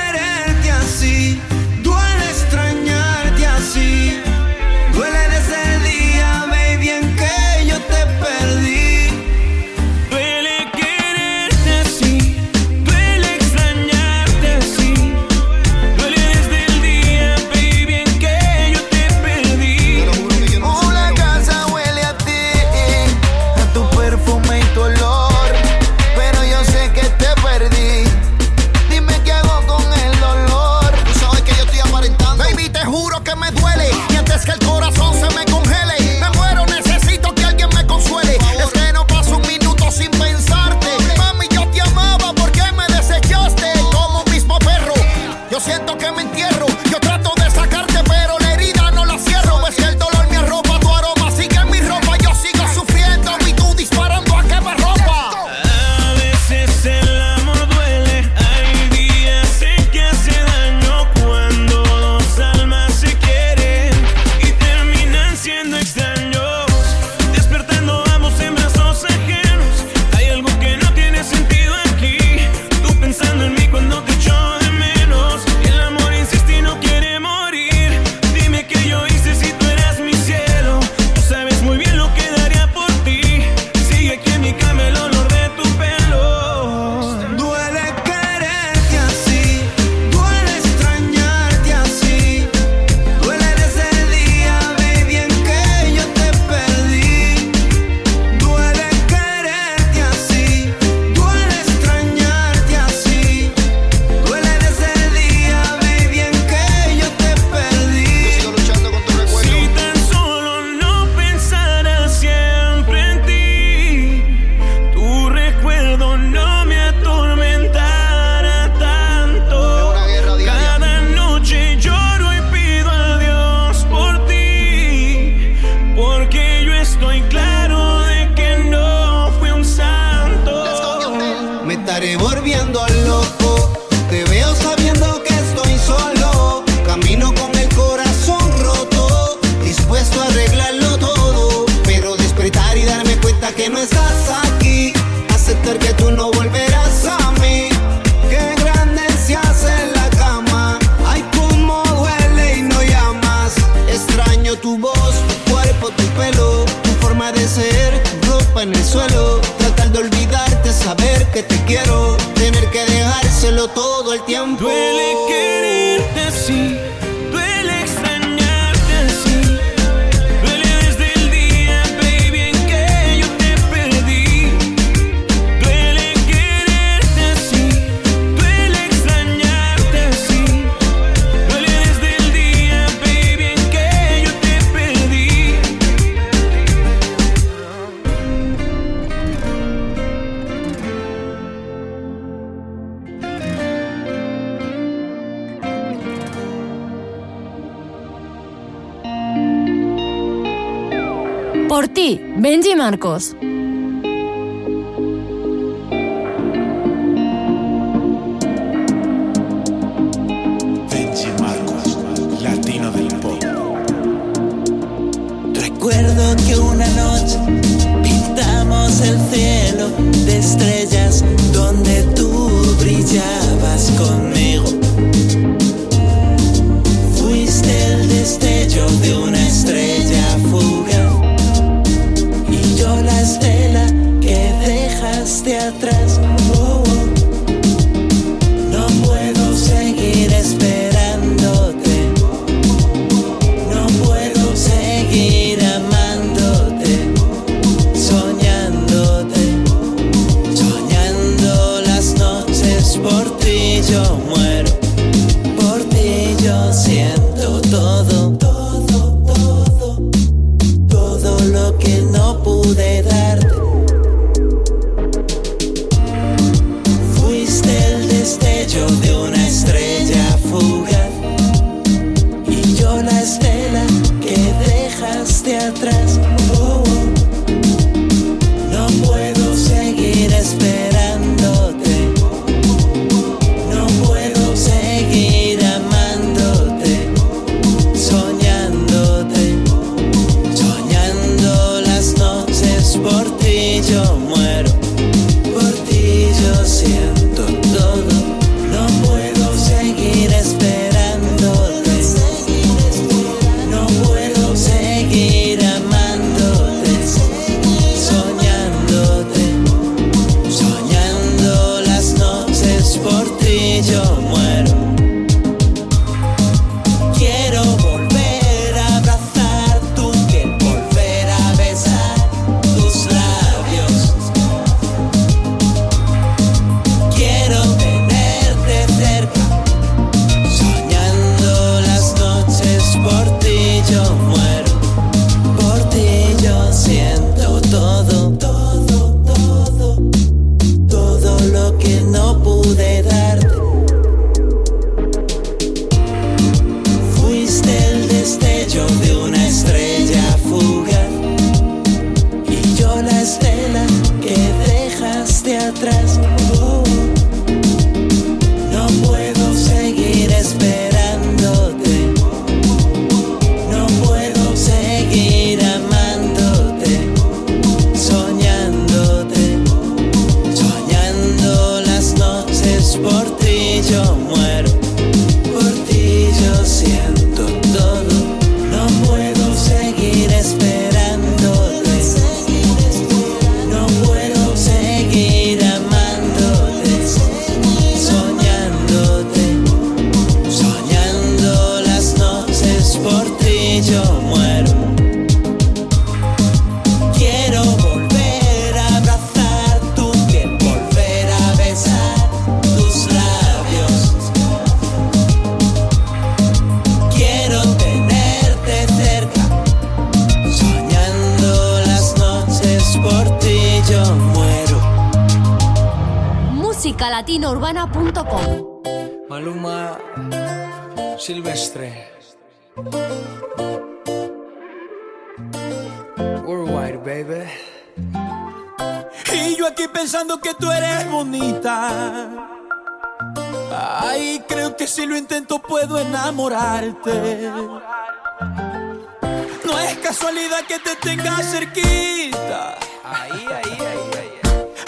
[439.65, 442.77] No es casualidad que te tengas cerquita.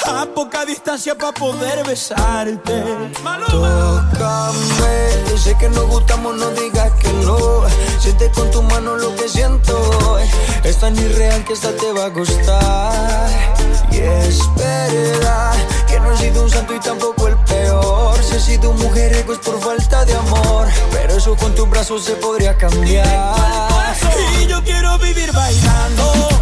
[0.07, 2.83] A poca distancia para poder besarte.
[3.51, 7.63] Tócame, sé que nos gustamos, no digas que no.
[7.99, 9.78] Siente con tu mano lo que siento
[10.69, 13.27] es tan irreal que esta te va a costar.
[13.91, 15.55] Y es verdad
[15.87, 18.23] que no he sido un santo y tampoco el peor.
[18.23, 20.67] Si he sido mujer, es por falta de amor.
[20.91, 23.35] Pero eso con tu brazo se podría cambiar.
[24.39, 26.38] Y yo quiero vivir bailando.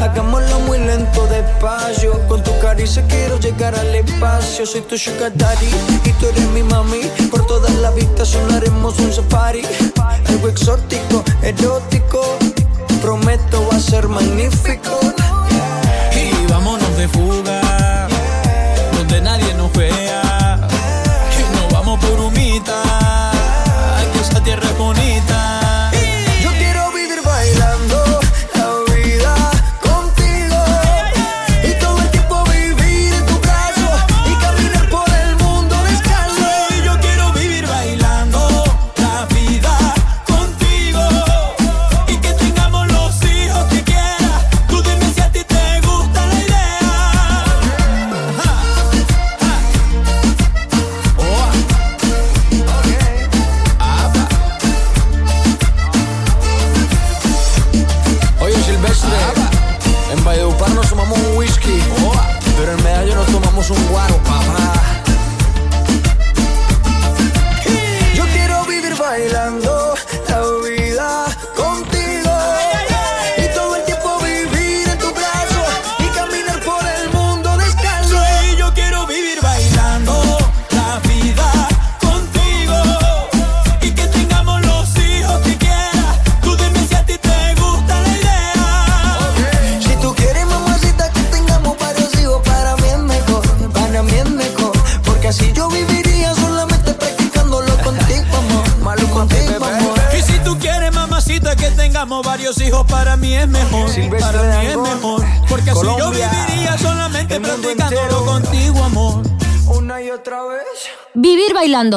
[0.00, 2.12] Hagámoslo muy lento, despacio.
[2.28, 4.64] Con tu caricia quiero llegar al espacio.
[4.64, 5.32] Soy tu sugar
[6.04, 7.00] y tú eres mi mami.
[7.30, 9.62] Por toda la vistas sonaremos un safari.
[10.28, 12.38] Algo exótico, erótico.
[13.02, 15.00] Prometo va a ser magnífico.
[16.14, 18.08] Y vámonos de fuga,
[18.92, 20.25] donde nadie nos vea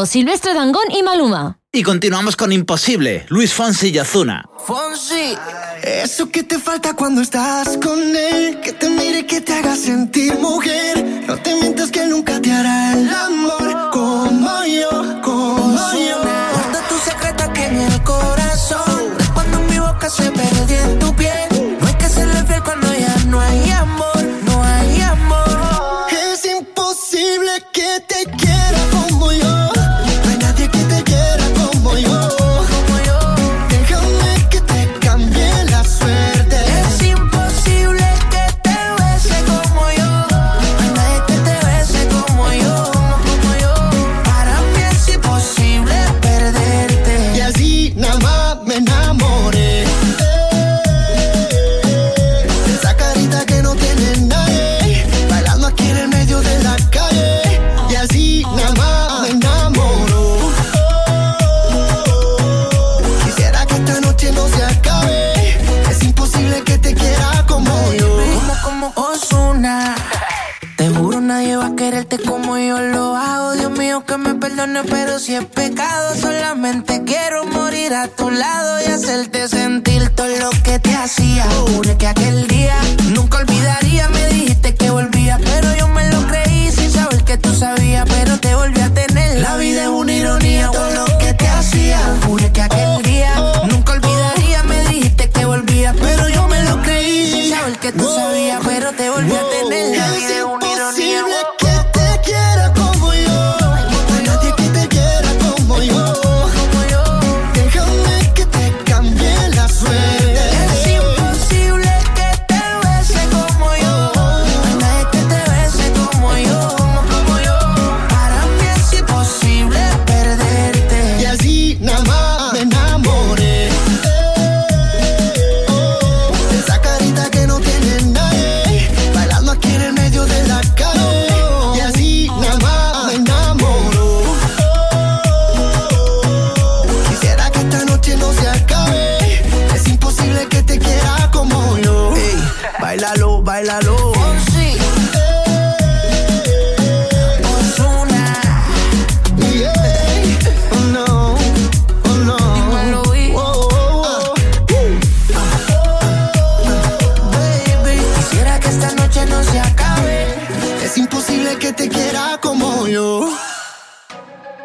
[0.06, 1.58] Silvestre Dangón y Maluma.
[1.72, 4.46] Y continuamos con Imposible, Luis Fonsi y Ozuna.
[4.66, 5.36] Fonsi,
[5.84, 10.38] eso que te falta cuando estás con él, que te mire, que te haga sentir
[10.40, 13.49] mujer, no te mientas que nunca te hará el amor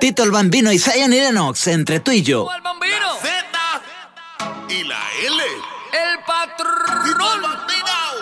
[0.04, 2.46] Tito el Bambino y Zion Lennox, entre tú y yo.
[2.54, 2.94] El Bambino.
[2.94, 3.82] La Z
[4.68, 5.42] y la L.
[5.92, 7.42] El patrón.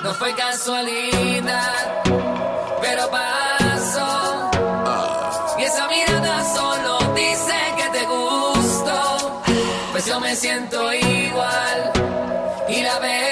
[0.05, 2.05] No fue casualidad,
[2.81, 4.49] pero pasó.
[4.87, 5.57] Ah.
[5.59, 9.43] Y esa mirada solo dice que te gustó.
[9.91, 11.93] Pues yo me siento igual
[12.69, 13.32] y la veo.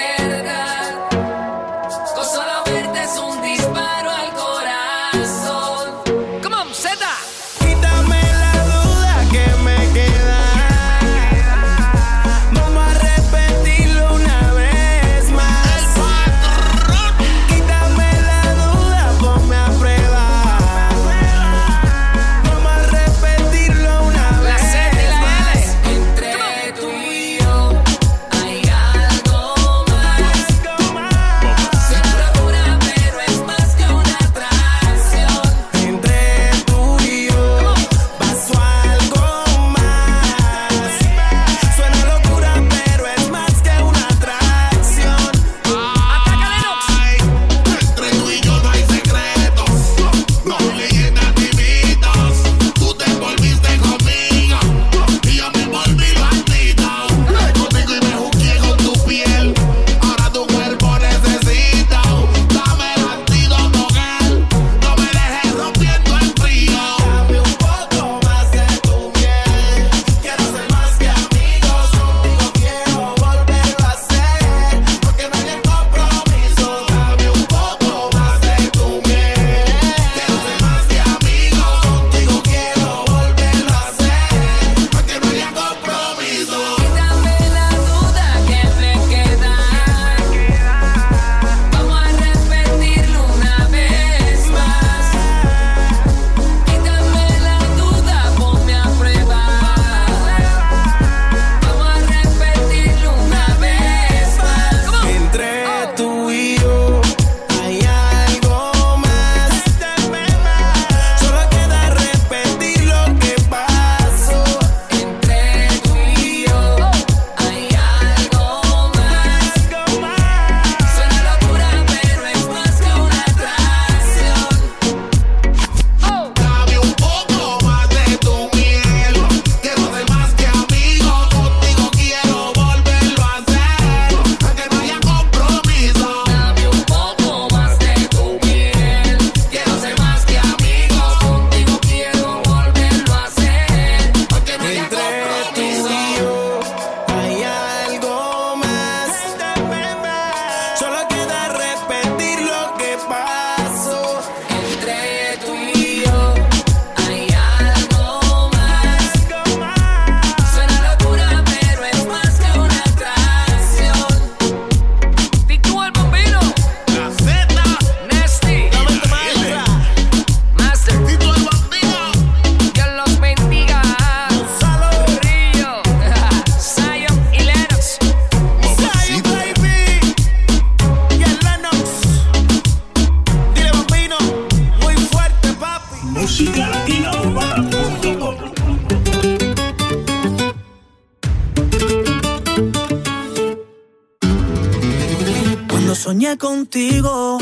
[196.01, 197.37] Soñé contigo,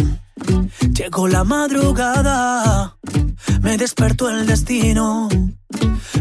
[0.94, 2.98] llegó la madrugada,
[3.62, 5.30] me despertó el destino,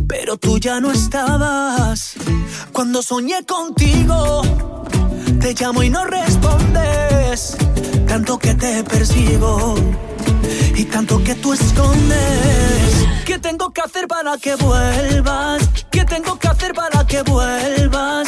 [0.07, 2.15] pero tú ya no estabas.
[2.71, 4.43] Cuando soñé contigo,
[5.41, 7.57] te llamo y no respondes,
[8.07, 9.75] tanto que te persigo
[10.77, 13.07] y tanto que tú escondes.
[13.27, 15.69] ¿Qué tengo que hacer para que vuelvas?
[15.91, 18.28] ¿Qué tengo que hacer para que vuelvas?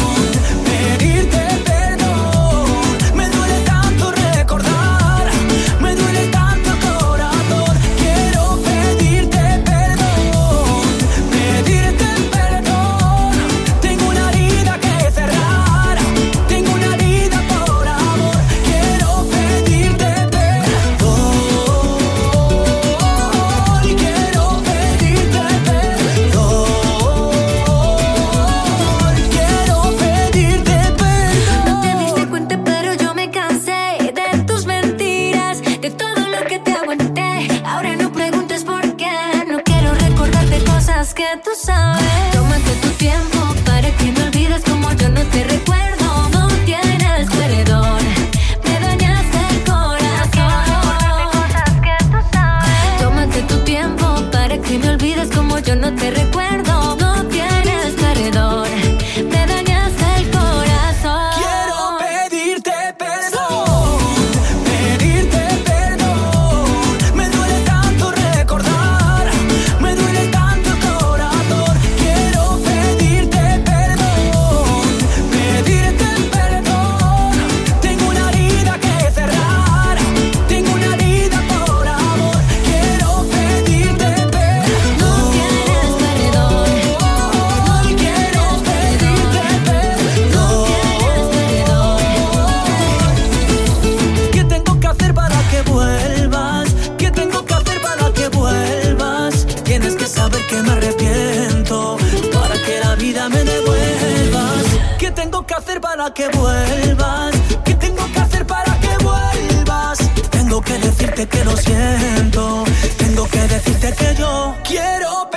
[111.21, 112.63] decirte que lo siento.
[112.97, 115.30] Tengo que decirte que yo quiero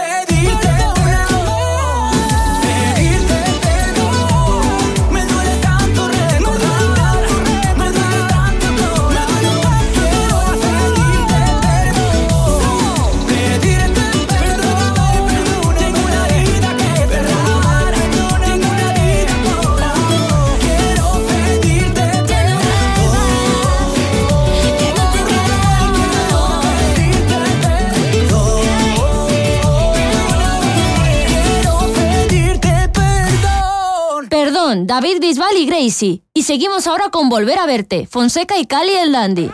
[35.35, 36.23] Bisbal y Gracie.
[36.32, 39.51] Y seguimos ahora con Volver a Verte, Fonseca y Cali el Dandy.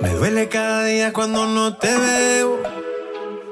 [0.00, 2.62] Me duele cada día cuando no te veo.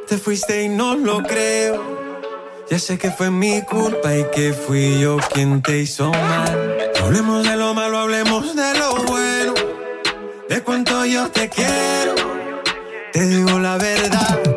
[0.07, 1.83] Te fuiste y no lo creo.
[2.71, 6.93] Ya sé que fue mi culpa y que fui yo quien te hizo mal.
[7.01, 9.55] No hablemos de lo malo, hablemos de lo bueno.
[10.49, 12.15] De cuánto yo te quiero.
[13.13, 14.56] Te digo la verdad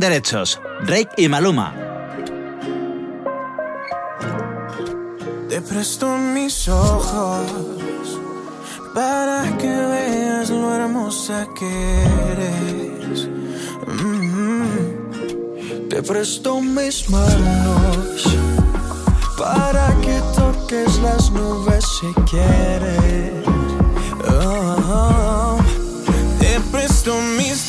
[0.00, 1.74] derechos, Drake y Maluma.
[5.48, 7.46] Te presto mis ojos
[8.94, 12.02] para que veas lo hermosa que
[12.32, 13.28] eres.
[13.86, 15.88] Mm-hmm.
[15.88, 18.26] Te presto mis manos
[19.38, 23.46] para que toques las nubes si quieres.
[24.28, 25.58] Oh, oh, oh.
[26.38, 27.65] Te presto mis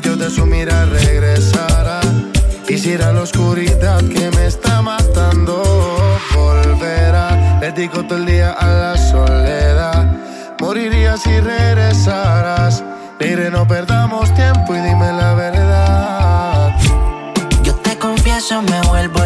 [0.00, 2.00] brillo de su mirada regresará.
[2.66, 5.62] Quisiera la oscuridad que me está matando
[6.34, 7.58] volverá.
[7.60, 10.04] Dedico todo el día a la soledad.
[10.60, 12.84] Moriría si regresaras.
[13.18, 16.76] Mire, no perdamos tiempo y dime la verdad.
[17.62, 19.25] Yo te confieso, me vuelvo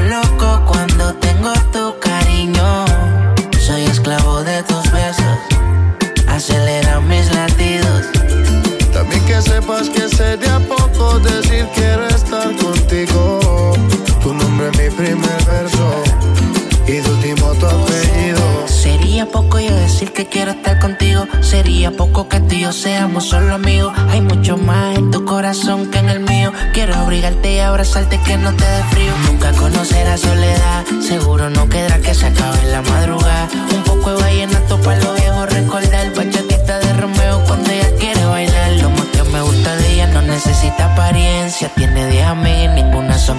[19.20, 21.26] Sería poco yo decir que quiero estar contigo.
[21.42, 23.92] Sería poco que tú y yo seamos solo amigos.
[24.09, 26.55] Hay mucho más en tu corazón que en el mío.
[26.72, 29.12] Quiero abrigarte y abrazarte que no te dé frío.
[29.26, 30.86] Nunca conocerás soledad.
[31.06, 33.47] Seguro no quedará que se acabe la madrugada.
[33.74, 36.14] Un poco de vallenato para los viejos recordar.
[36.14, 38.72] Bachatita de Romeo cuando ella quiere bailar.
[38.80, 41.70] Lo más que me gusta de ella no necesita apariencia.
[41.76, 43.38] Tiene 10 amigas y ninguna son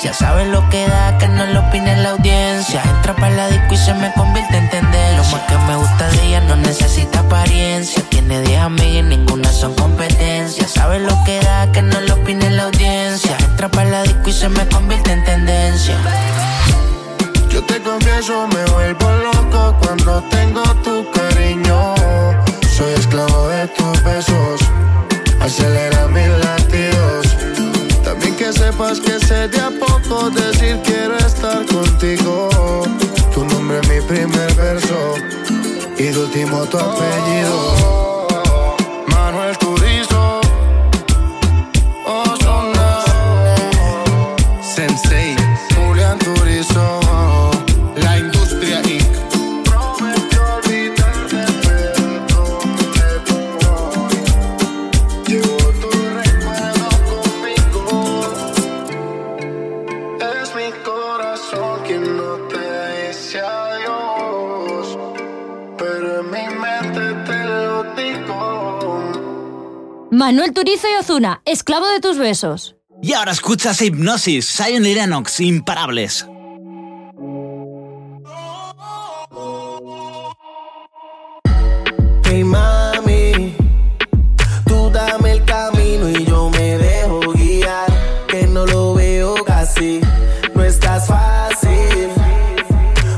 [0.00, 0.14] competencia.
[0.14, 2.82] Sabe lo que da, que no lo opine la audiencia.
[2.82, 5.16] Entra para la disco y se me convierte en tendencia.
[5.16, 8.02] Lo más que me gusta de ella no necesita apariencia.
[8.08, 10.66] Tiene 10 amigas ninguna son competencia.
[10.68, 13.36] Sabe lo que da, que no lo opine la audiencia.
[13.40, 15.96] Entra para la disco y se me convierte en tendencia.
[17.50, 21.94] Yo te confieso, me vuelvo loco cuando tengo tu cariño.
[22.76, 24.60] Soy esclavo de tus besos,
[25.40, 27.29] acelera mis latidos.
[28.52, 32.48] Sepas que sé de a poco decir quiero estar contigo.
[33.32, 35.14] Tu nombre es mi primer verso
[35.96, 38.26] y de último tu apellido.
[39.06, 40.09] Manuel Turizo,
[70.20, 72.76] Manuel Turizo y Ozuna, esclavo de tus besos.
[73.00, 76.26] Y ahora escuchas Hipnosis, Zion y Lennox, imparables.
[82.24, 83.56] Hey mami,
[84.66, 87.90] tú dame el camino y yo me dejo guiar,
[88.28, 90.02] que no lo veo casi,
[90.54, 92.10] no estás fácil.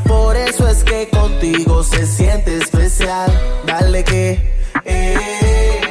[0.07, 3.29] Por eso es que contigo se siente especial.
[3.67, 4.39] Dale que,
[4.85, 5.82] eh,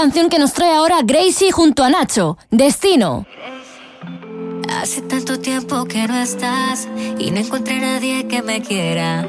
[0.00, 3.26] canción que nos trae ahora Gracie junto a Nacho, Destino.
[4.80, 6.86] Hace tanto tiempo que no estás
[7.18, 9.28] y no encontré a nadie que me quiera.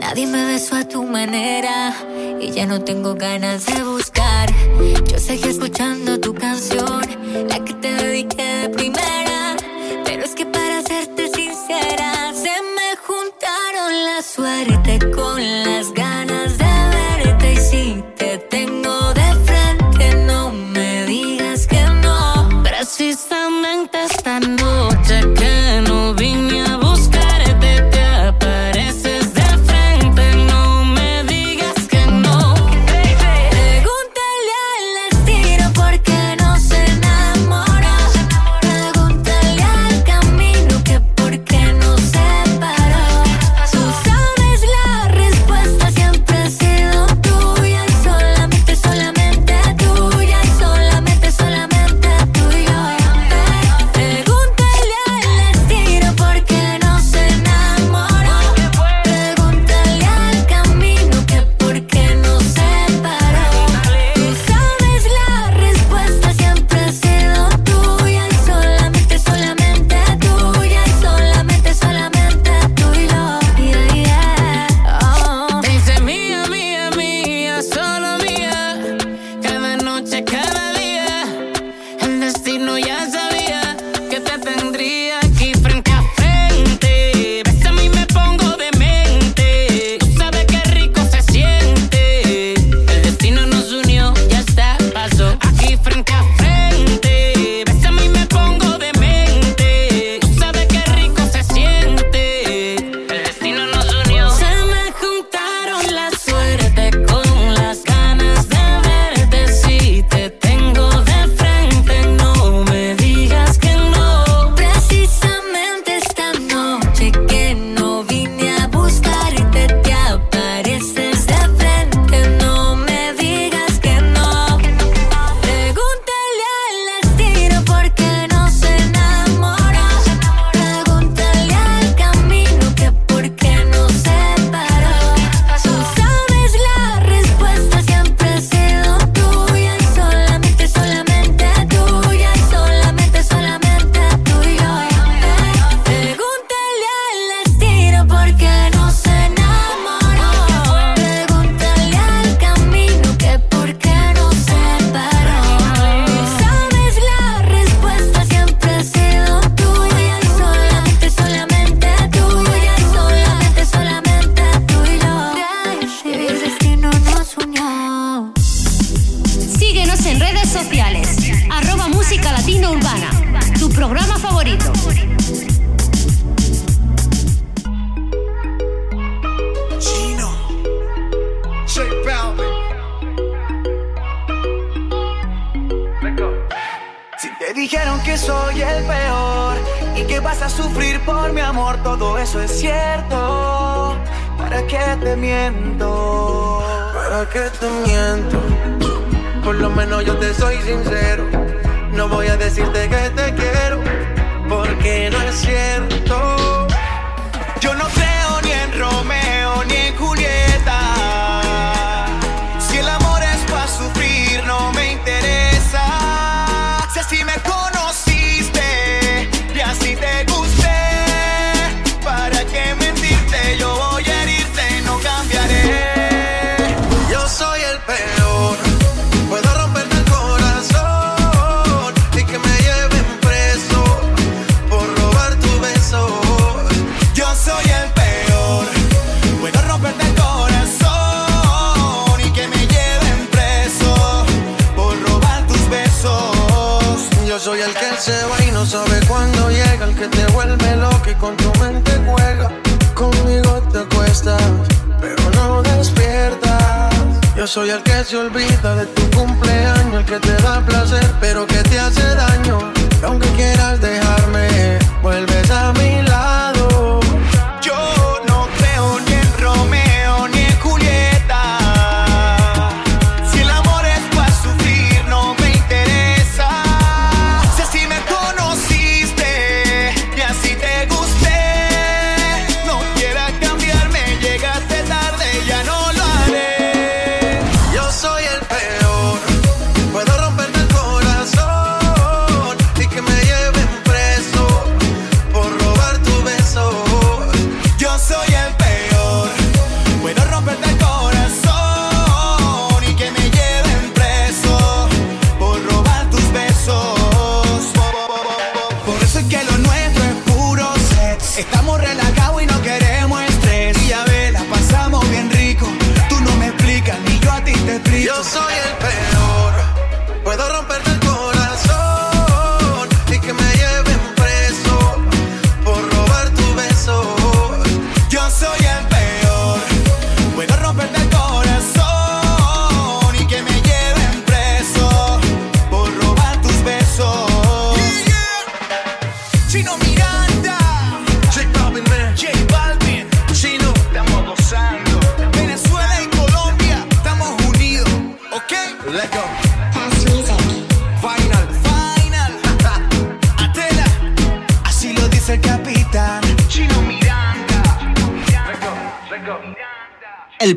[0.00, 1.94] Nadie me besó a tu manera
[2.40, 4.48] y ya no tengo ganas de buscar.
[5.12, 7.02] Yo seguí escuchando tu canción,
[7.46, 7.62] la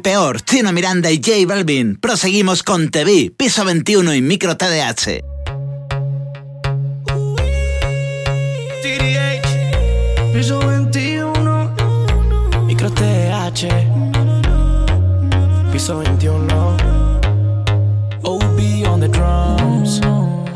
[0.01, 1.95] peor, Tino Miranda y J Balvin.
[1.95, 5.21] Proseguimos con TV, Piso 21 y Micro TDH.
[8.81, 10.33] TDH.
[10.33, 11.75] Piso 21,
[12.65, 13.67] Micro TDH.
[15.71, 16.91] Piso 21.
[18.23, 20.01] OB on the drums.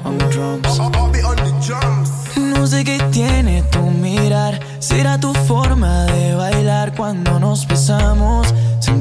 [0.03, 0.79] On the drums.
[0.79, 2.11] Oh, oh, OB on the drums.
[2.37, 4.59] No sé qué tiene tu mirar.
[4.79, 8.44] Será tu forma de bailar cuando nos besamos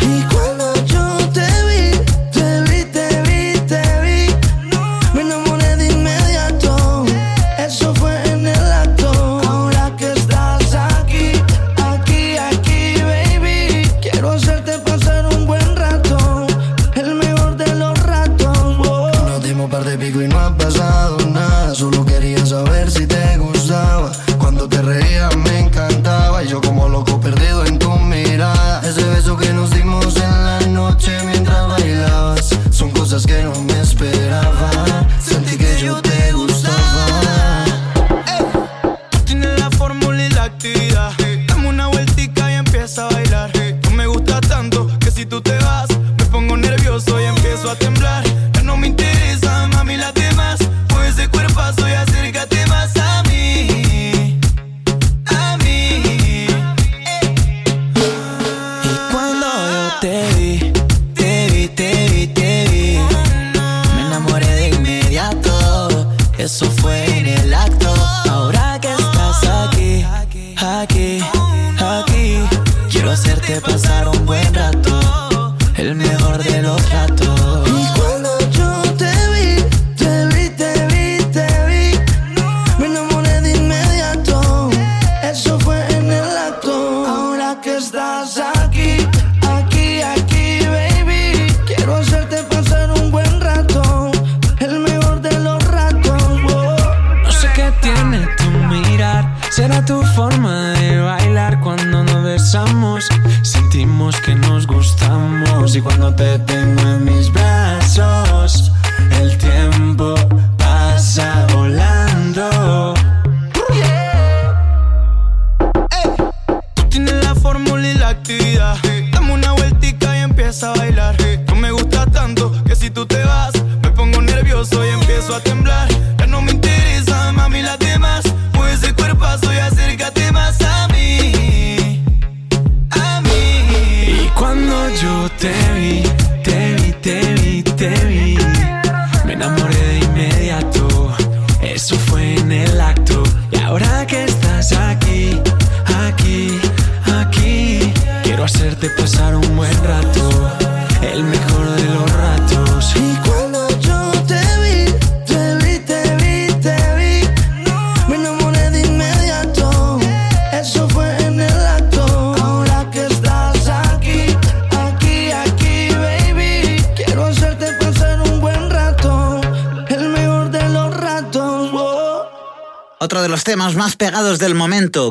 [0.00, 0.29] take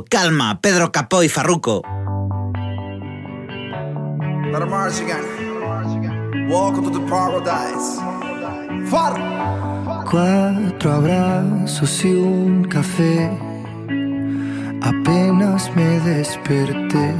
[0.09, 1.81] Calma, Pedro Capó y Farruco.
[10.09, 13.29] Cuatro abrazos y un café.
[14.81, 17.15] Apenas me desperté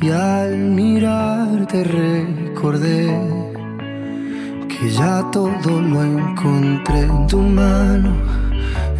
[0.00, 3.18] y al mirarte recordé
[4.68, 8.14] que ya todo lo encontré en tu mano,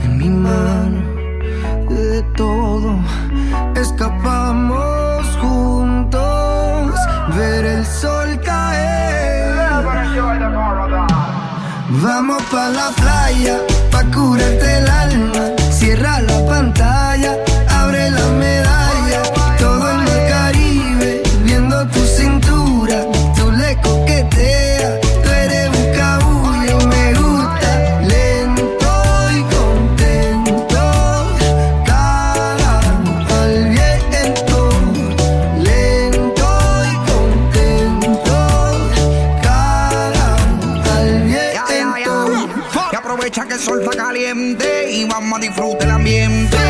[0.03, 1.14] en mi mano
[2.37, 2.99] todo.
[3.75, 6.95] Escapamos juntos,
[7.37, 9.55] ver el sol caer.
[12.03, 13.59] Vamos pa' la playa,
[13.91, 15.43] pa' curarte el alma.
[15.71, 17.14] Cierra la pantalla
[43.65, 46.64] sol está caliente y vamos a disfrutar el ambiente.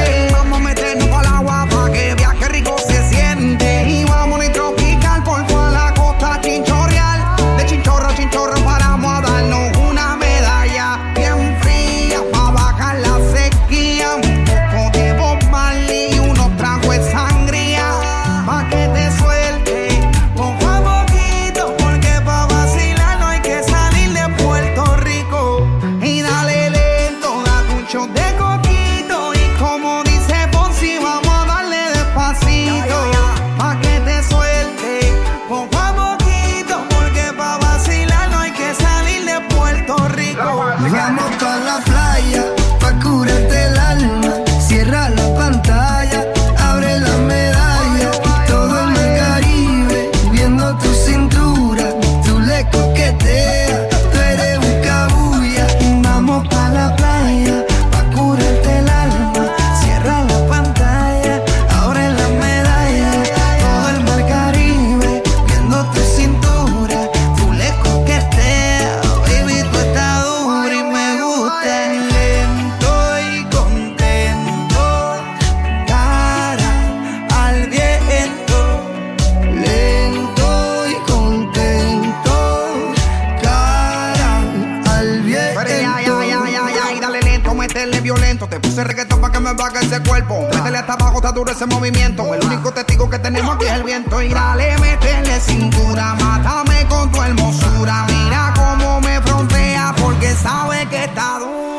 [88.04, 88.46] violento.
[88.46, 90.46] Te puse reggaetón para que me baje ese cuerpo.
[90.52, 92.34] Métele hasta abajo, está duro ese movimiento.
[92.34, 94.22] El único testigo que tenemos aquí es el viento.
[94.22, 98.04] Y dale, métele cintura, mátame con tu hermosura.
[98.08, 101.73] Mira cómo me frontea porque sabe que está duro.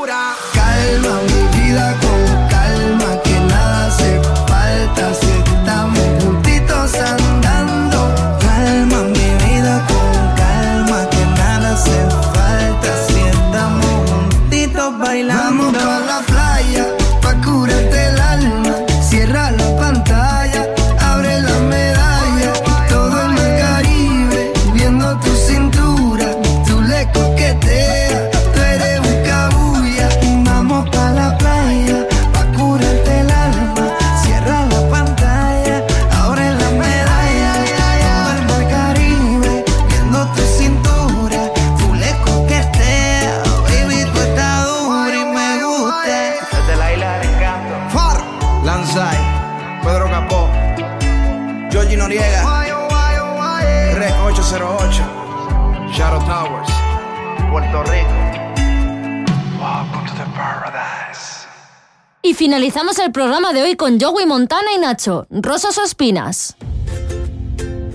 [62.36, 66.58] Finalizamos el programa de hoy con Joey Montana y Nacho, Rosas o Espinas.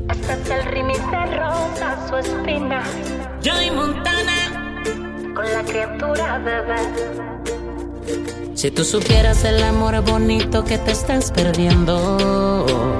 [0.08, 2.82] Hasta el rímel se rosa su espina.
[3.44, 4.82] Joey Montana.
[5.34, 6.76] Con la criatura bebé.
[8.54, 12.96] Si tú supieras el amor bonito que te estás perdiendo.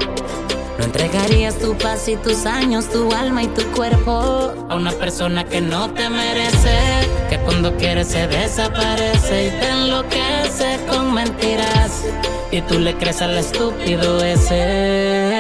[0.81, 5.45] No entregarías tu paz y tus años, tu alma y tu cuerpo a una persona
[5.45, 7.07] que no te merece.
[7.29, 12.07] Que cuando quiere se desaparece y te enloquece con mentiras.
[12.51, 15.40] Y tú le crees al estúpido ese.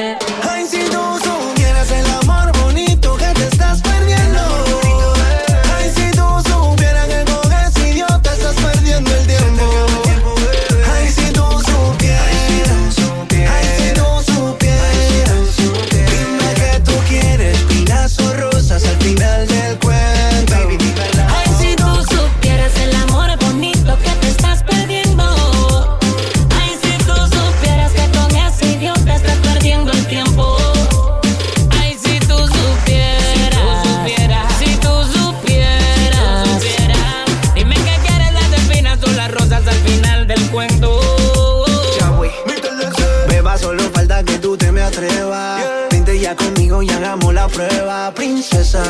[46.82, 48.82] y hagamos la prueba, princesa.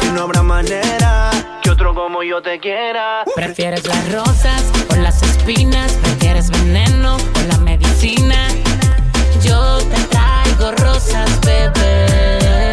[0.00, 1.30] Que no habrá manera
[1.62, 3.24] que otro como yo te quiera.
[3.34, 5.92] ¿Prefieres las rosas o las espinas?
[5.92, 8.48] ¿Prefieres veneno o la medicina?
[9.42, 12.71] Yo te traigo rosas, bebé.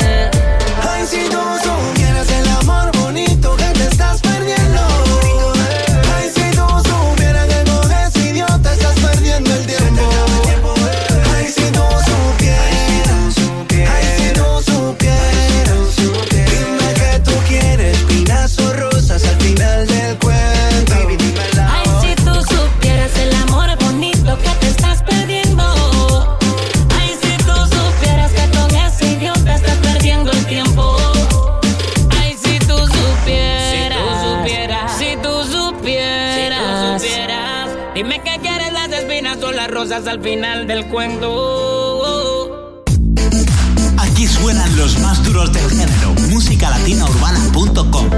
[40.10, 42.84] al final del cuento.
[43.98, 46.16] Aquí suenan los más duros del género.
[46.30, 48.10] Musicalatinaurbana.com